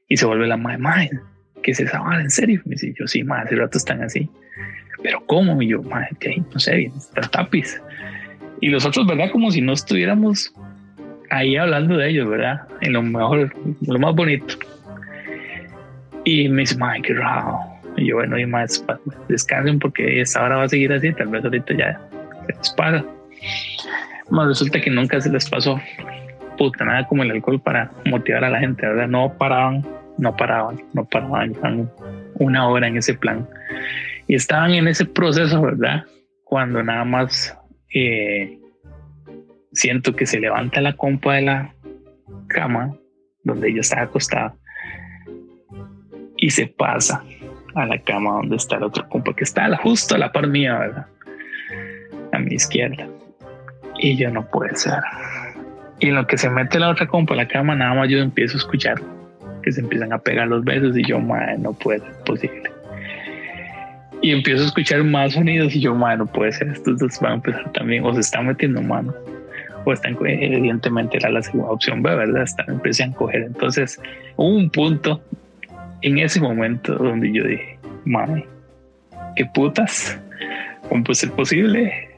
Y 0.09 0.17
se 0.17 0.25
vuelve 0.25 0.47
la 0.47 0.57
mae, 0.57 0.77
mae, 0.77 1.09
¿qué 1.63 1.71
es 1.71 1.79
esa? 1.79 2.01
¿En 2.19 2.29
serio? 2.29 2.61
Me 2.65 2.71
dice, 2.71 2.93
yo, 2.97 3.07
sí, 3.07 3.23
mae, 3.23 3.43
hace 3.43 3.55
rato 3.55 3.77
están 3.77 4.03
así. 4.03 4.29
Pero 5.01 5.25
¿cómo? 5.25 5.61
Y 5.61 5.69
yo, 5.69 5.81
mae, 5.83 6.09
que 6.19 6.41
no 6.53 6.59
sé, 6.59 6.75
bien, 6.75 6.91
está 6.97 7.21
tapiz. 7.21 7.81
Y 8.61 8.67
los 8.67 8.85
otros, 8.85 9.07
¿verdad? 9.07 9.31
Como 9.31 9.51
si 9.51 9.61
no 9.61 9.71
estuviéramos 9.71 10.53
ahí 11.29 11.55
hablando 11.55 11.97
de 11.97 12.09
ellos, 12.09 12.27
¿verdad? 12.27 12.67
En 12.81 12.93
lo 12.93 13.01
mejor, 13.01 13.53
lo 13.81 13.99
más 13.99 14.13
bonito. 14.15 14.55
Y 16.29 16.47
me 16.47 16.61
dice, 16.61 16.77
qué 17.01 17.15
raro. 17.15 17.59
Y 17.97 18.09
yo, 18.09 18.17
bueno, 18.17 18.37
y 18.37 18.45
más, 18.45 18.85
descansen 19.27 19.79
porque 19.79 20.21
esta 20.21 20.43
hora 20.43 20.57
va 20.57 20.63
a 20.65 20.69
seguir 20.69 20.93
así, 20.93 21.11
tal 21.11 21.29
vez 21.29 21.43
ahorita 21.43 21.73
ya 21.73 21.99
se 22.45 22.53
les 22.53 22.69
pasa. 22.73 23.03
Más 24.29 24.47
resulta 24.47 24.79
que 24.79 24.91
nunca 24.91 25.19
se 25.19 25.31
les 25.31 25.49
pasó 25.49 25.81
puta 26.55 26.85
nada 26.85 27.07
como 27.07 27.23
el 27.23 27.31
alcohol 27.31 27.59
para 27.59 27.89
motivar 28.05 28.43
a 28.43 28.51
la 28.51 28.59
gente, 28.59 28.85
¿verdad? 28.85 29.07
No 29.07 29.33
paraban, 29.39 29.83
no 30.19 30.35
paraban, 30.35 30.79
no 30.93 31.03
paraban, 31.05 31.89
una 32.35 32.67
hora 32.69 32.87
en 32.87 32.97
ese 32.97 33.15
plan. 33.15 33.49
Y 34.27 34.35
estaban 34.35 34.75
en 34.75 34.87
ese 34.87 35.05
proceso, 35.05 35.59
¿verdad? 35.63 36.03
Cuando 36.43 36.83
nada 36.83 37.05
más 37.05 37.57
eh, 37.95 38.59
siento 39.71 40.15
que 40.15 40.27
se 40.27 40.39
levanta 40.39 40.79
la 40.79 40.93
compa 40.93 41.33
de 41.37 41.41
la 41.41 41.73
cama 42.49 42.93
donde 43.43 43.73
yo 43.73 43.81
estaba 43.81 44.03
acostada 44.03 44.53
y 46.41 46.49
se 46.49 46.67
pasa 46.67 47.23
a 47.75 47.85
la 47.85 47.97
cama 47.99 48.31
donde 48.33 48.55
está 48.55 48.77
el 48.77 48.83
otro 48.83 49.07
compa 49.09 49.33
que 49.33 49.43
está 49.43 49.75
justo 49.77 50.15
a 50.15 50.17
la 50.17 50.31
par 50.31 50.47
mía, 50.47 50.77
¿verdad? 50.77 51.05
A 52.31 52.39
mi 52.39 52.55
izquierda. 52.55 53.07
Y 53.99 54.15
yo 54.15 54.29
no 54.31 54.45
puede 54.49 54.75
ser. 54.75 54.99
Y 55.99 56.07
en 56.07 56.15
lo 56.15 56.25
que 56.25 56.37
se 56.37 56.49
mete 56.49 56.79
la 56.79 56.89
otra 56.89 57.07
compa 57.07 57.33
a 57.33 57.37
la 57.37 57.47
cama, 57.47 57.75
nada 57.75 57.93
más 57.93 58.09
yo 58.09 58.19
empiezo 58.19 58.55
a 58.55 58.59
escuchar 58.59 59.01
que 59.61 59.71
se 59.71 59.81
empiezan 59.81 60.13
a 60.13 60.19
pegar 60.19 60.47
los 60.47 60.63
besos 60.63 60.97
y 60.97 61.05
yo, 61.05 61.19
madre, 61.19 61.57
no 61.57 61.73
puede 61.73 61.99
ser 61.99 62.13
posible. 62.25 62.71
Y 64.21 64.31
empiezo 64.31 64.63
a 64.63 64.67
escuchar 64.67 65.03
más 65.03 65.33
sonidos 65.33 65.75
y 65.75 65.81
yo, 65.81 65.93
madre, 65.93 66.17
no 66.17 66.25
puede 66.27 66.53
ser, 66.53 66.69
estos 66.69 66.99
dos 66.99 67.19
van 67.19 67.31
a 67.31 67.35
empezar 67.35 67.71
también, 67.73 68.05
o 68.05 68.13
se 68.13 68.21
están 68.21 68.47
metiendo 68.47 68.81
mano, 68.81 69.13
o 69.83 69.91
están, 69.91 70.17
evidentemente 70.25 71.17
era 71.17 71.29
la 71.29 71.41
segunda 71.41 71.71
opción 71.71 72.01
B, 72.01 72.15
¿verdad? 72.15 72.43
Están, 72.43 72.69
empiezan 72.69 73.11
a 73.11 73.15
coger. 73.15 73.43
Entonces, 73.43 73.99
un 74.37 74.69
punto 74.69 75.21
en 76.01 76.19
ese 76.19 76.39
momento 76.39 76.95
donde 76.95 77.31
yo 77.31 77.43
dije, 77.43 77.79
madre, 78.05 78.47
qué 79.35 79.45
putas, 79.45 80.19
¿cómo 80.87 81.03
puede 81.03 81.15
ser 81.15 81.31
posible? 81.31 82.09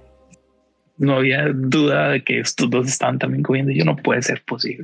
no 1.02 1.16
había 1.16 1.48
duda 1.52 2.10
de 2.10 2.24
que 2.24 2.40
estos 2.40 2.70
dos 2.70 2.88
estaban 2.88 3.18
también 3.18 3.42
comiendo. 3.42 3.72
Yo 3.72 3.84
no 3.84 3.96
puede 3.96 4.22
ser 4.22 4.44
posible. 4.44 4.84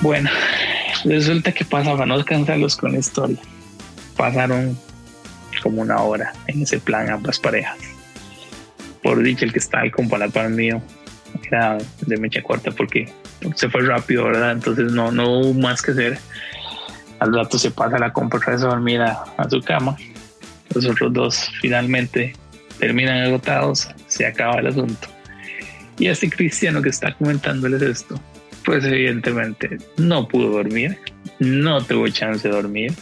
Bueno, 0.00 0.28
resulta 1.04 1.52
que 1.52 1.64
pasa 1.64 1.92
para 1.92 2.06
no 2.06 2.24
cansarlos 2.24 2.74
con 2.74 2.90
la 2.90 2.98
historia. 2.98 3.38
Pasaron 4.16 4.78
como 5.62 5.82
una 5.82 6.00
hora 6.00 6.32
en 6.46 6.62
ese 6.62 6.78
plan 6.78 7.10
ambas 7.10 7.38
parejas. 7.38 7.78
Por 9.02 9.22
dicho, 9.22 9.44
el 9.44 9.52
que 9.52 9.58
está 9.58 9.80
al 9.80 9.90
compa 9.90 10.18
la 10.18 10.28
mío 10.48 10.82
era 11.44 11.78
de 12.00 12.16
mecha 12.16 12.42
corta 12.42 12.70
porque 12.70 13.12
se 13.56 13.68
fue 13.68 13.82
rápido, 13.82 14.24
¿verdad? 14.24 14.52
Entonces 14.52 14.92
no, 14.92 15.10
no 15.10 15.40
hubo 15.40 15.54
más 15.54 15.82
que 15.82 15.92
hacer. 15.92 16.18
Al 17.18 17.34
rato 17.34 17.58
se 17.58 17.70
pasa 17.70 17.98
la 17.98 18.12
compra 18.12 18.38
otra 18.38 18.52
vez 18.52 18.62
a 18.62 18.68
dormir 18.68 19.00
a, 19.00 19.24
su 19.48 19.60
cama. 19.60 19.96
Los 20.74 20.86
otros 20.86 21.12
dos 21.12 21.50
finalmente 21.60 22.34
terminan 22.78 23.22
agotados, 23.22 23.88
se 24.06 24.26
acaba 24.26 24.60
el 24.60 24.68
asunto. 24.68 25.08
Y 25.98 26.08
este 26.08 26.30
cristiano 26.30 26.82
que 26.82 26.88
está 26.88 27.12
comentándoles 27.14 27.82
esto, 27.82 28.20
pues 28.64 28.84
evidentemente 28.84 29.78
no 29.98 30.26
pudo 30.26 30.50
dormir, 30.50 30.98
no 31.38 31.82
tuvo 31.84 32.08
chance 32.08 32.48
de 32.48 32.54
dormir. 32.54 32.92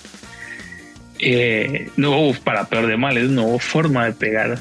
Eh, 1.22 1.90
no 1.96 2.32
para 2.44 2.68
peor 2.68 2.86
de 2.86 2.96
males, 2.96 3.28
no 3.28 3.44
hubo 3.44 3.58
forma 3.58 4.06
de 4.06 4.12
pegar 4.12 4.58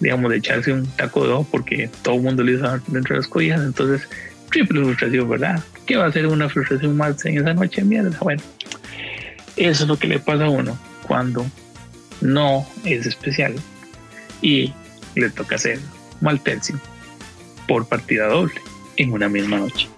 digamos, 0.00 0.30
de 0.30 0.38
echarse 0.38 0.72
un 0.72 0.86
taco 0.86 1.26
de 1.26 1.32
ojo 1.32 1.48
porque 1.50 1.90
todo 2.02 2.16
el 2.16 2.22
mundo 2.22 2.42
le 2.42 2.52
hizo 2.52 2.80
dentro 2.88 3.14
de 3.14 3.20
las 3.20 3.28
cobijas. 3.28 3.62
Entonces, 3.62 4.08
triple 4.50 4.82
frustración, 4.84 5.28
¿verdad? 5.28 5.62
¿Qué 5.86 5.96
va 5.96 6.06
a 6.06 6.12
ser 6.12 6.26
una 6.26 6.48
frustración 6.48 6.96
más 6.96 7.24
en 7.24 7.38
esa 7.38 7.54
noche? 7.54 7.84
Mierda, 7.84 8.16
bueno, 8.20 8.42
eso 9.56 9.82
es 9.84 9.88
lo 9.88 9.98
que 9.98 10.08
le 10.08 10.18
pasa 10.18 10.46
a 10.46 10.50
uno 10.50 10.78
cuando 11.06 11.46
no 12.20 12.66
es 12.84 13.06
especial 13.06 13.54
y 14.42 14.72
le 15.14 15.30
toca 15.30 15.56
hacer 15.56 15.78
mal 16.20 16.40
tercio 16.40 16.78
por 17.66 17.86
partida 17.86 18.26
doble 18.26 18.60
en 18.96 19.12
una 19.12 19.28
misma 19.28 19.58
noche. 19.58 19.88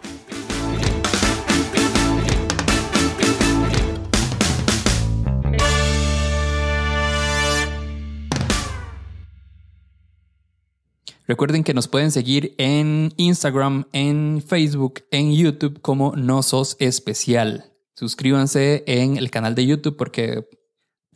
Recuerden 11.29 11.63
que 11.63 11.75
nos 11.75 11.89
pueden 11.89 12.11
seguir 12.11 12.55
en 12.57 13.13
Instagram, 13.19 13.85
en 13.93 14.43
Facebook, 14.43 15.05
en 15.11 15.35
YouTube 15.35 15.83
como 15.83 16.17
No 16.17 16.43
Sos 16.43 16.75
Especial. 16.81 17.71
Suscríbanse 17.95 18.83
en 18.87 19.19
el 19.19 19.31
canal 19.31 19.55
de 19.55 19.67
YouTube 19.67 19.99
porque 19.99 20.49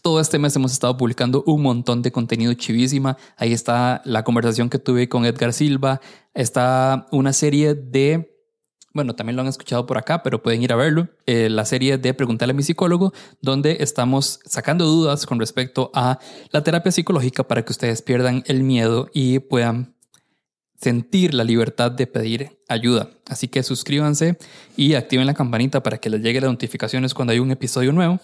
todo 0.03 0.21
este 0.21 0.39
mes 0.39 0.55
hemos 0.55 0.71
estado 0.71 0.99
publicando 0.99 1.43
un 1.47 1.63
montón 1.63 2.03
de 2.03 2.13
contenido 2.13 2.53
chivísima. 2.53 3.17
Ahí 3.39 3.55
está 3.55 4.03
la 4.05 4.23
conversación 4.23 4.69
que 4.69 4.79
tuve 4.79 5.09
con 5.09 5.25
Edgar 5.25 5.55
Silva. 5.55 6.03
Está 6.35 7.07
una 7.11 7.33
serie 7.33 7.75
de 7.75 8.29
bueno, 8.93 9.15
también 9.15 9.37
lo 9.37 9.41
han 9.41 9.49
escuchado 9.49 9.87
por 9.87 9.97
acá, 9.97 10.23
pero 10.23 10.43
pueden 10.43 10.63
ir 10.63 10.71
a 10.71 10.77
verlo, 10.77 11.09
eh, 11.25 11.49
la 11.49 11.65
serie 11.65 11.97
de 11.97 12.13
Preguntarle 12.13 12.53
a 12.53 12.55
mi 12.55 12.63
psicólogo, 12.63 13.15
donde 13.41 13.79
estamos 13.81 14.41
sacando 14.45 14.85
dudas 14.85 15.25
con 15.25 15.41
respecto 15.41 15.91
a 15.95 16.19
la 16.51 16.63
terapia 16.63 16.93
psicológica 16.93 17.49
para 17.49 17.65
que 17.65 17.73
ustedes 17.73 18.03
pierdan 18.03 18.45
el 18.47 18.63
miedo 18.63 19.09
y 19.15 19.39
puedan 19.39 19.95
sentir 20.83 21.33
la 21.33 21.45
libertad 21.45 21.93
de 21.93 22.07
pedir 22.07 22.59
ayuda. 22.69 23.11
Así 23.29 23.49
que 23.49 23.63
suscríbanse 23.63 24.37
y 24.77 24.95
activen 24.95 25.27
la 25.27 25.35
campanita 25.35 25.83
para 25.83 25.99
que 25.99 26.11
les 26.11 26.23
llegue 26.23 26.41
las 26.41 26.51
notificaciones 26.51 27.15
cuando 27.15 27.33
hay 27.33 27.39
un 27.39 27.53
episodio 27.53 27.93
nuevo. 27.93 28.21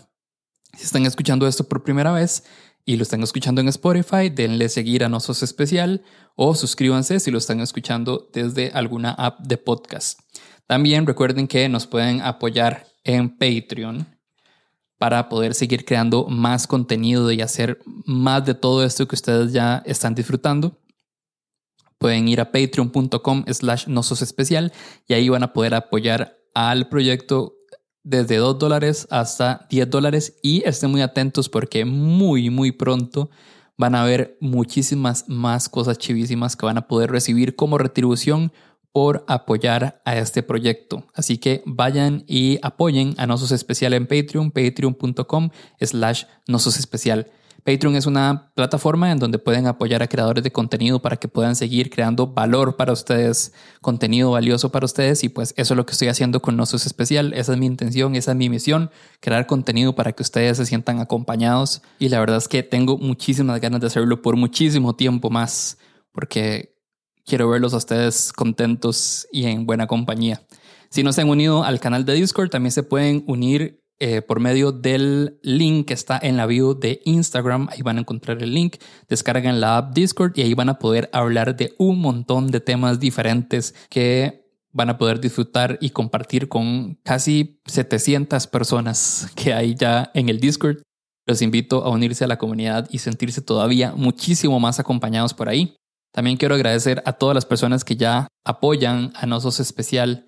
Si 0.76 0.84
están 0.84 1.06
escuchando 1.06 1.46
esto 1.46 1.64
por 1.64 1.82
primera 1.82 2.12
vez, 2.12 2.44
y 2.88 2.96
lo 2.96 3.02
están 3.02 3.22
escuchando 3.22 3.60
en 3.60 3.68
Spotify, 3.68 4.30
denle 4.30 4.70
seguir 4.70 5.04
a 5.04 5.10
Nosos 5.10 5.42
Especial 5.42 6.02
o 6.36 6.54
suscríbanse 6.54 7.20
si 7.20 7.30
lo 7.30 7.36
están 7.36 7.60
escuchando 7.60 8.30
desde 8.32 8.70
alguna 8.70 9.10
app 9.10 9.40
de 9.40 9.58
podcast. 9.58 10.20
También 10.66 11.06
recuerden 11.06 11.46
que 11.48 11.68
nos 11.68 11.86
pueden 11.86 12.22
apoyar 12.22 12.86
en 13.04 13.36
Patreon 13.36 14.06
para 14.96 15.28
poder 15.28 15.54
seguir 15.54 15.84
creando 15.84 16.28
más 16.28 16.66
contenido 16.66 17.30
y 17.30 17.42
hacer 17.42 17.78
más 18.06 18.46
de 18.46 18.54
todo 18.54 18.82
esto 18.82 19.06
que 19.06 19.16
ustedes 19.16 19.52
ya 19.52 19.82
están 19.84 20.14
disfrutando. 20.14 20.80
Pueden 21.98 22.28
ir 22.28 22.40
a 22.40 22.52
patreon.com 22.52 23.44
slash 23.48 23.86
especial 24.22 24.72
y 25.06 25.14
ahí 25.14 25.28
van 25.28 25.42
a 25.42 25.52
poder 25.52 25.74
apoyar 25.74 26.38
al 26.54 26.88
proyecto 26.88 27.54
desde 28.04 28.36
2 28.36 28.58
dólares 28.58 29.06
hasta 29.10 29.66
10 29.70 29.90
dólares 29.90 30.38
y 30.42 30.62
estén 30.64 30.90
muy 30.90 31.02
atentos 31.02 31.48
porque 31.48 31.84
muy, 31.84 32.50
muy 32.50 32.72
pronto 32.72 33.30
van 33.76 33.94
a 33.94 34.04
ver 34.04 34.36
muchísimas 34.40 35.28
más 35.28 35.68
cosas 35.68 35.98
chivísimas 35.98 36.56
que 36.56 36.66
van 36.66 36.78
a 36.78 36.88
poder 36.88 37.10
recibir 37.10 37.54
como 37.54 37.78
retribución 37.78 38.52
por 38.92 39.24
apoyar 39.28 40.02
a 40.04 40.16
este 40.16 40.42
proyecto. 40.42 41.04
Así 41.14 41.38
que 41.38 41.62
vayan 41.66 42.24
y 42.26 42.58
apoyen 42.62 43.14
a 43.18 43.26
Nosos 43.26 43.52
Especial 43.52 43.92
en 43.92 44.06
Patreon, 44.06 44.50
patreon.com 44.50 45.50
slash 45.80 46.24
Nosos 46.48 46.78
Especial. 46.78 47.30
Patreon 47.64 47.96
es 47.96 48.06
una 48.06 48.52
plataforma 48.54 49.10
en 49.10 49.18
donde 49.18 49.38
pueden 49.38 49.66
apoyar 49.66 50.02
a 50.02 50.08
creadores 50.08 50.44
de 50.44 50.52
contenido 50.52 51.02
para 51.02 51.16
que 51.16 51.28
puedan 51.28 51.56
seguir 51.56 51.90
creando 51.90 52.26
valor 52.28 52.76
para 52.76 52.92
ustedes, 52.92 53.52
contenido 53.80 54.30
valioso 54.30 54.70
para 54.70 54.86
ustedes. 54.86 55.24
Y 55.24 55.28
pues 55.28 55.54
eso 55.56 55.74
es 55.74 55.76
lo 55.76 55.84
que 55.84 55.92
estoy 55.92 56.08
haciendo 56.08 56.40
con 56.40 56.56
Nosos 56.56 56.86
Especial, 56.86 57.32
esa 57.34 57.52
es 57.52 57.58
mi 57.58 57.66
intención, 57.66 58.14
esa 58.14 58.30
es 58.30 58.36
mi 58.36 58.48
misión, 58.48 58.90
crear 59.20 59.46
contenido 59.46 59.94
para 59.94 60.12
que 60.12 60.22
ustedes 60.22 60.56
se 60.56 60.66
sientan 60.66 61.00
acompañados. 61.00 61.82
Y 61.98 62.08
la 62.08 62.20
verdad 62.20 62.38
es 62.38 62.48
que 62.48 62.62
tengo 62.62 62.96
muchísimas 62.96 63.60
ganas 63.60 63.80
de 63.80 63.88
hacerlo 63.88 64.22
por 64.22 64.36
muchísimo 64.36 64.94
tiempo 64.96 65.30
más 65.30 65.78
porque 66.12 66.74
quiero 67.24 67.48
verlos 67.48 67.74
a 67.74 67.78
ustedes 67.78 68.32
contentos 68.32 69.28
y 69.30 69.44
en 69.44 69.66
buena 69.66 69.86
compañía. 69.86 70.42
Si 70.90 71.02
no 71.02 71.12
se 71.12 71.20
han 71.20 71.28
unido 71.28 71.64
al 71.64 71.80
canal 71.80 72.04
de 72.04 72.14
Discord, 72.14 72.50
también 72.50 72.72
se 72.72 72.82
pueden 72.82 73.22
unir 73.26 73.84
eh, 74.00 74.22
por 74.22 74.38
medio 74.38 74.70
del 74.70 75.40
link 75.42 75.88
que 75.88 75.94
está 75.94 76.18
en 76.22 76.36
la 76.36 76.46
bio 76.46 76.74
de 76.74 77.00
Instagram. 77.04 77.68
Ahí 77.70 77.82
van 77.82 77.96
a 77.96 78.00
encontrar 78.00 78.42
el 78.42 78.54
link. 78.54 78.76
Descargan 79.08 79.60
la 79.60 79.76
app 79.76 79.94
Discord 79.94 80.32
y 80.36 80.42
ahí 80.42 80.54
van 80.54 80.68
a 80.68 80.78
poder 80.78 81.10
hablar 81.12 81.56
de 81.56 81.74
un 81.78 82.00
montón 82.00 82.50
de 82.50 82.60
temas 82.60 83.00
diferentes 83.00 83.74
que 83.90 84.48
van 84.72 84.90
a 84.90 84.98
poder 84.98 85.20
disfrutar 85.20 85.78
y 85.80 85.90
compartir 85.90 86.48
con 86.48 87.00
casi 87.02 87.60
700 87.66 88.46
personas 88.46 89.32
que 89.34 89.52
hay 89.52 89.74
ya 89.74 90.10
en 90.14 90.28
el 90.28 90.38
Discord. 90.38 90.82
Los 91.26 91.42
invito 91.42 91.84
a 91.84 91.90
unirse 91.90 92.24
a 92.24 92.28
la 92.28 92.38
comunidad 92.38 92.88
y 92.90 92.98
sentirse 92.98 93.42
todavía 93.42 93.92
muchísimo 93.96 94.60
más 94.60 94.78
acompañados 94.78 95.34
por 95.34 95.48
ahí. 95.48 95.76
También 96.12 96.36
quiero 96.36 96.54
agradecer 96.54 97.02
a 97.04 97.12
todas 97.14 97.34
las 97.34 97.44
personas 97.44 97.84
que 97.84 97.96
ya 97.96 98.28
apoyan 98.44 99.12
a 99.14 99.26
Nosos 99.26 99.60
Especial 99.60 100.24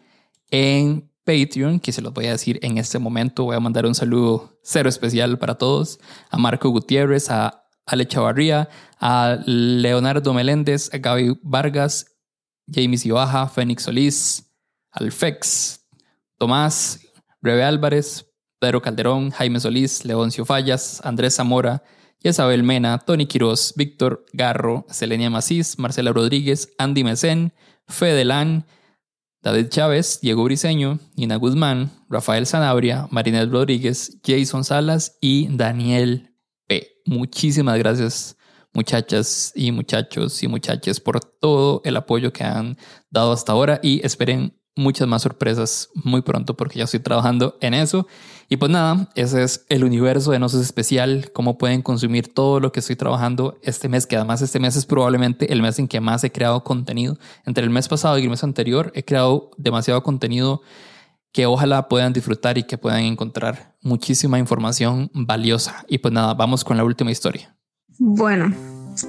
en 0.50 1.10
Patreon, 1.31 1.79
que 1.79 1.93
se 1.93 2.03
los 2.03 2.12
voy 2.12 2.27
a 2.27 2.33
decir 2.33 2.59
en 2.62 2.79
este 2.79 2.99
momento. 2.99 3.45
Voy 3.45 3.55
a 3.55 3.61
mandar 3.61 3.87
un 3.87 3.95
saludo 3.95 4.59
cero 4.64 4.88
especial 4.88 5.38
para 5.38 5.55
todos. 5.55 6.01
A 6.29 6.38
Marco 6.38 6.69
Gutiérrez, 6.71 7.31
a 7.31 7.64
Ale 7.87 8.09
Chavarría, 8.09 8.69
a 8.99 9.38
Leonardo 9.47 10.35
Meléndez, 10.35 10.93
a 10.93 10.99
Gaby 10.99 11.38
Vargas, 11.43 12.07
James 12.66 13.07
Ibaja, 13.07 13.47
Fénix 13.47 13.85
Solís, 13.85 14.51
Alfex, 14.90 15.87
Tomás, 16.37 17.01
Rebe 17.40 17.62
Álvarez, 17.62 18.27
Pedro 18.59 18.83
Calderón, 18.83 19.31
Jaime 19.31 19.61
Solís, 19.61 20.05
Leoncio 20.05 20.45
Fallas, 20.45 21.01
Andrés 21.05 21.37
Zamora, 21.37 21.85
Isabel 22.23 22.64
Mena, 22.64 22.99
Tony 22.99 23.27
Quiroz, 23.27 23.73
Víctor 23.77 24.27
Garro, 24.33 24.85
Selenia 24.90 25.31
Macís, 25.31 25.79
Marcela 25.79 26.12
Rodríguez, 26.12 26.73
Andy 26.77 27.05
Mesén, 27.05 27.53
Fede 27.87 28.25
Lan, 28.25 28.66
David 29.42 29.68
Chávez, 29.68 30.20
Diego 30.20 30.44
Briseño, 30.44 30.98
Nina 31.16 31.37
Guzmán, 31.37 31.90
Rafael 32.09 32.46
Sanabria, 32.46 33.09
Marinel 33.11 33.50
Rodríguez, 33.50 34.18
Jason 34.24 34.64
Salas 34.64 35.16
y 35.20 35.48
Daniel 35.57 36.35
P. 36.66 37.00
Muchísimas 37.07 37.79
gracias 37.79 38.37
muchachas 38.72 39.53
y 39.55 39.72
muchachos 39.72 40.42
y 40.42 40.48
muchachas 40.48 41.00
por 41.00 41.20
todo 41.20 41.83
el 41.85 41.96
apoyo 41.96 42.33
que 42.33 42.44
han 42.44 42.79
dado 43.11 43.33
hasta 43.33 43.53
ahora 43.53 43.81
y 43.83 44.05
esperen 44.05 44.60
muchas 44.76 45.06
más 45.09 45.22
sorpresas 45.22 45.88
muy 45.94 46.22
pronto 46.22 46.56
porque 46.56 46.78
ya 46.78 46.85
estoy 46.85 47.00
trabajando 47.00 47.56
en 47.61 47.74
eso. 47.74 48.06
Y 48.48 48.56
pues 48.56 48.70
nada, 48.70 49.09
ese 49.14 49.42
es 49.42 49.64
el 49.68 49.85
universo 49.85 50.33
de 50.33 50.38
Noces 50.38 50.61
Especial, 50.61 51.30
cómo 51.33 51.59
pueden 51.59 51.83
consumir 51.83 52.33
todo 52.33 52.59
lo 52.59 52.72
que 52.72 52.80
estoy 52.80 52.96
trabajando 52.96 53.59
este 53.62 53.88
mes, 53.88 54.06
que 54.06 54.16
además 54.16 54.42
este 54.42 54.59
mes 54.59 54.76
es 54.76 54.87
probablemente 54.87 55.52
el 55.52 55.62
mes 55.62 55.78
en 55.78 55.87
que 55.87 56.00
más 56.00 56.24
he 56.24 56.33
creado 56.33 56.64
contenido. 56.64 57.16
Entre 57.46 57.62
el 57.62 57.70
mes 57.70 57.88
pasado 57.88 58.18
y 58.18 58.22
el 58.22 58.30
mes 58.30 58.42
anterior 58.42 58.90
he 58.94 59.04
creado 59.04 59.50
demasiado 59.56 60.02
contenido 60.02 60.62
que 61.33 61.46
ojalá 61.46 61.88
puedan 61.88 62.12
disfrutar 62.12 62.59
y 62.59 62.64
que 62.64 62.76
puedan 62.76 63.04
encontrar 63.04 63.76
muchísima 63.83 64.38
información 64.38 65.11
valiosa. 65.14 65.85
Y 65.88 65.98
pues 65.98 66.12
nada, 66.12 66.35
vamos 66.35 66.64
con 66.64 66.76
la 66.76 66.85
última 66.85 67.12
historia. 67.12 67.56
Bueno, 67.98 68.52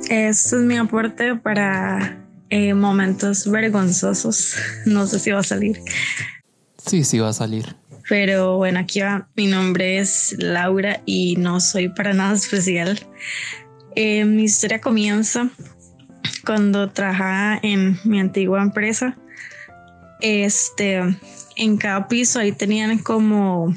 este 0.09 0.27
es 0.27 0.53
mi 0.53 0.77
aporte 0.77 1.35
para 1.35 2.21
eh, 2.51 2.73
momentos 2.73 3.49
vergonzosos. 3.49 4.53
No 4.85 5.07
sé 5.07 5.19
si 5.19 5.31
va 5.31 5.39
a 5.39 5.43
salir. 5.43 5.81
Sí, 6.85 7.03
sí 7.03 7.17
va 7.19 7.29
a 7.29 7.33
salir. 7.33 7.75
Pero 8.07 8.57
bueno, 8.57 8.79
aquí 8.79 9.01
va. 9.01 9.27
Mi 9.35 9.47
nombre 9.47 9.97
es 9.97 10.35
Laura 10.37 11.01
y 11.05 11.35
no 11.37 11.59
soy 11.59 11.89
para 11.89 12.13
nada 12.13 12.35
especial. 12.35 12.99
Eh, 13.95 14.25
mi 14.25 14.43
historia 14.43 14.81
comienza 14.81 15.49
cuando 16.45 16.89
trabajaba 16.89 17.59
en 17.63 17.97
mi 18.03 18.19
antigua 18.19 18.61
empresa. 18.61 19.17
Este, 20.19 21.01
en 21.55 21.77
cada 21.77 22.07
piso 22.07 22.39
ahí 22.39 22.51
tenían 22.51 22.97
como 22.99 23.73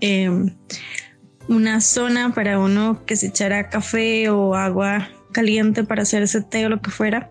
em, 0.00 0.54
una 1.48 1.80
zona 1.80 2.32
para 2.34 2.58
uno 2.58 3.04
que 3.06 3.16
se 3.16 3.26
echara 3.26 3.68
café 3.68 4.28
o 4.30 4.54
agua 4.54 5.08
caliente 5.32 5.84
para 5.84 6.02
hacerse 6.02 6.40
té 6.42 6.66
o 6.66 6.68
lo 6.68 6.80
que 6.80 6.90
fuera. 6.90 7.30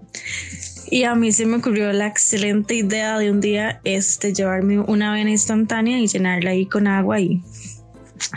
Y 0.89 1.04
a 1.04 1.15
mí 1.15 1.32
se 1.32 1.45
me 1.45 1.58
ocurrió 1.58 1.91
la 1.91 2.08
excelente 2.08 2.76
idea 2.76 3.17
de 3.19 3.30
un 3.30 3.41
día 3.41 3.82
este, 3.84 4.34
llevarme 4.34 4.80
una 4.80 5.12
avena 5.12 5.32
instantánea 5.32 6.00
y 6.00 6.08
llenarla 6.08 6.52
ahí 6.52 6.65
con 6.65 6.88
agua 6.88 7.19
y, 7.19 7.43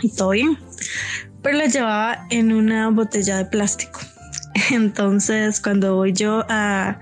y 0.01 0.09
todo 0.09 0.31
bien. 0.31 0.57
Pero 1.41 1.57
la 1.57 1.65
llevaba 1.67 2.27
en 2.29 2.51
una 2.51 2.89
botella 2.89 3.37
de 3.37 3.45
plástico. 3.45 4.01
Entonces, 4.71 5.61
cuando 5.61 5.95
voy 5.95 6.13
yo 6.13 6.45
a 6.49 6.99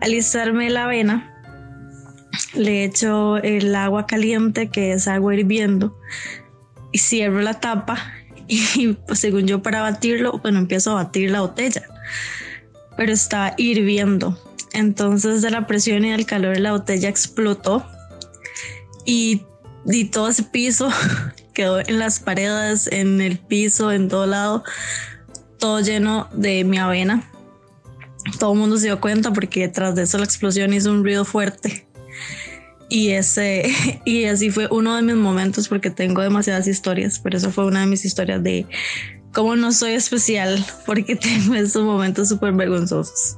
alistarme 0.00 0.68
la 0.68 0.84
avena, 0.84 1.32
le 2.54 2.84
echo 2.84 3.36
el 3.38 3.74
agua 3.74 4.06
caliente, 4.06 4.68
que 4.68 4.92
es 4.92 5.08
agua 5.08 5.34
hirviendo, 5.34 5.96
y 6.90 6.98
cierro 6.98 7.40
la 7.40 7.54
tapa. 7.54 7.98
Y 8.48 8.92
pues, 8.92 9.20
según 9.20 9.46
yo, 9.46 9.62
para 9.62 9.80
batirlo, 9.80 10.38
bueno, 10.38 10.58
empiezo 10.58 10.90
a 10.90 11.04
batir 11.04 11.30
la 11.30 11.40
botella, 11.40 11.84
pero 12.98 13.12
está 13.12 13.54
hirviendo. 13.56 14.36
Entonces 14.72 15.42
de 15.42 15.50
la 15.50 15.66
presión 15.66 16.04
y 16.04 16.10
del 16.10 16.26
calor 16.26 16.58
la 16.58 16.72
botella 16.72 17.08
explotó 17.08 17.86
y, 19.04 19.42
y 19.86 20.06
todo 20.06 20.28
ese 20.28 20.44
piso 20.44 20.88
quedó 21.54 21.80
en 21.80 21.98
las 21.98 22.20
paredes, 22.20 22.88
en 22.90 23.20
el 23.20 23.38
piso, 23.38 23.92
en 23.92 24.08
todo 24.08 24.26
lado, 24.26 24.64
todo 25.58 25.80
lleno 25.80 26.28
de 26.32 26.64
mi 26.64 26.78
avena. 26.78 27.28
Todo 28.38 28.52
el 28.52 28.58
mundo 28.58 28.76
se 28.78 28.86
dio 28.86 29.00
cuenta 29.00 29.32
porque 29.32 29.62
detrás 29.62 29.94
de 29.94 30.02
eso 30.02 30.18
la 30.18 30.24
explosión 30.24 30.72
hizo 30.72 30.90
un 30.90 31.02
ruido 31.02 31.24
fuerte. 31.24 31.86
Y 32.88 33.10
ese 33.10 33.72
y 34.04 34.24
así 34.24 34.50
fue 34.50 34.68
uno 34.70 34.96
de 34.96 35.02
mis 35.02 35.16
momentos 35.16 35.68
porque 35.68 35.90
tengo 35.90 36.22
demasiadas 36.22 36.66
historias, 36.66 37.18
pero 37.18 37.36
eso 37.36 37.50
fue 37.50 37.66
una 37.66 37.80
de 37.80 37.86
mis 37.86 38.04
historias 38.04 38.42
de 38.42 38.66
cómo 39.32 39.56
no 39.56 39.72
soy 39.72 39.92
especial 39.92 40.64
porque 40.86 41.16
tengo 41.16 41.54
esos 41.54 41.84
momentos 41.84 42.28
súper 42.28 42.52
vergonzosos. 42.52 43.36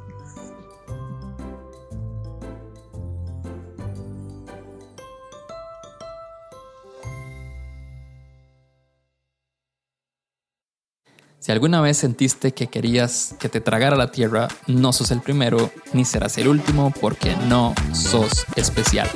Si 11.44 11.52
alguna 11.52 11.82
vez 11.82 11.98
sentiste 11.98 12.52
que 12.52 12.68
querías 12.68 13.34
que 13.38 13.50
te 13.50 13.60
tragara 13.60 13.96
la 13.96 14.10
tierra, 14.10 14.48
no 14.66 14.94
sos 14.94 15.10
el 15.10 15.20
primero 15.20 15.70
ni 15.92 16.06
serás 16.06 16.38
el 16.38 16.48
último 16.48 16.90
porque 17.02 17.36
no 17.50 17.74
sos 17.92 18.46
especial. 18.56 19.10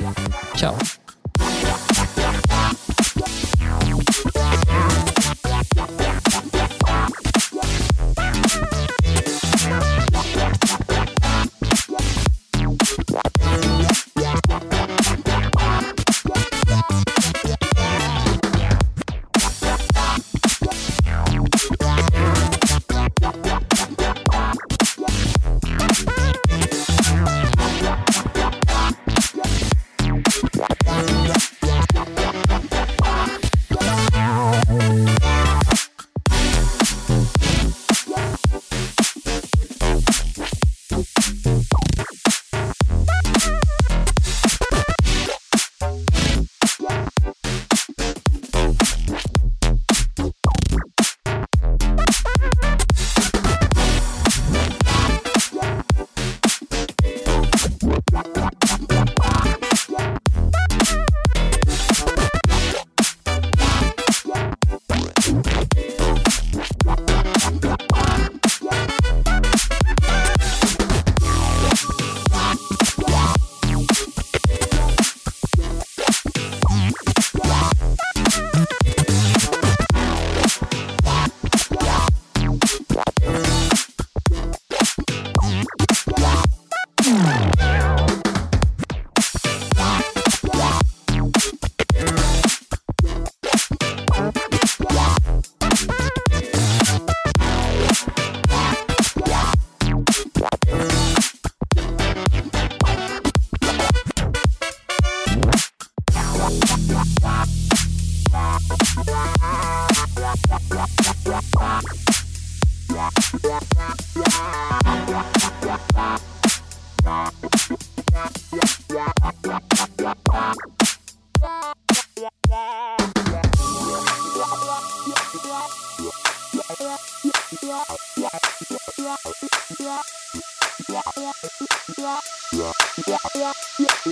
Chao. 0.53 0.77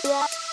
Yeah. 0.04 0.47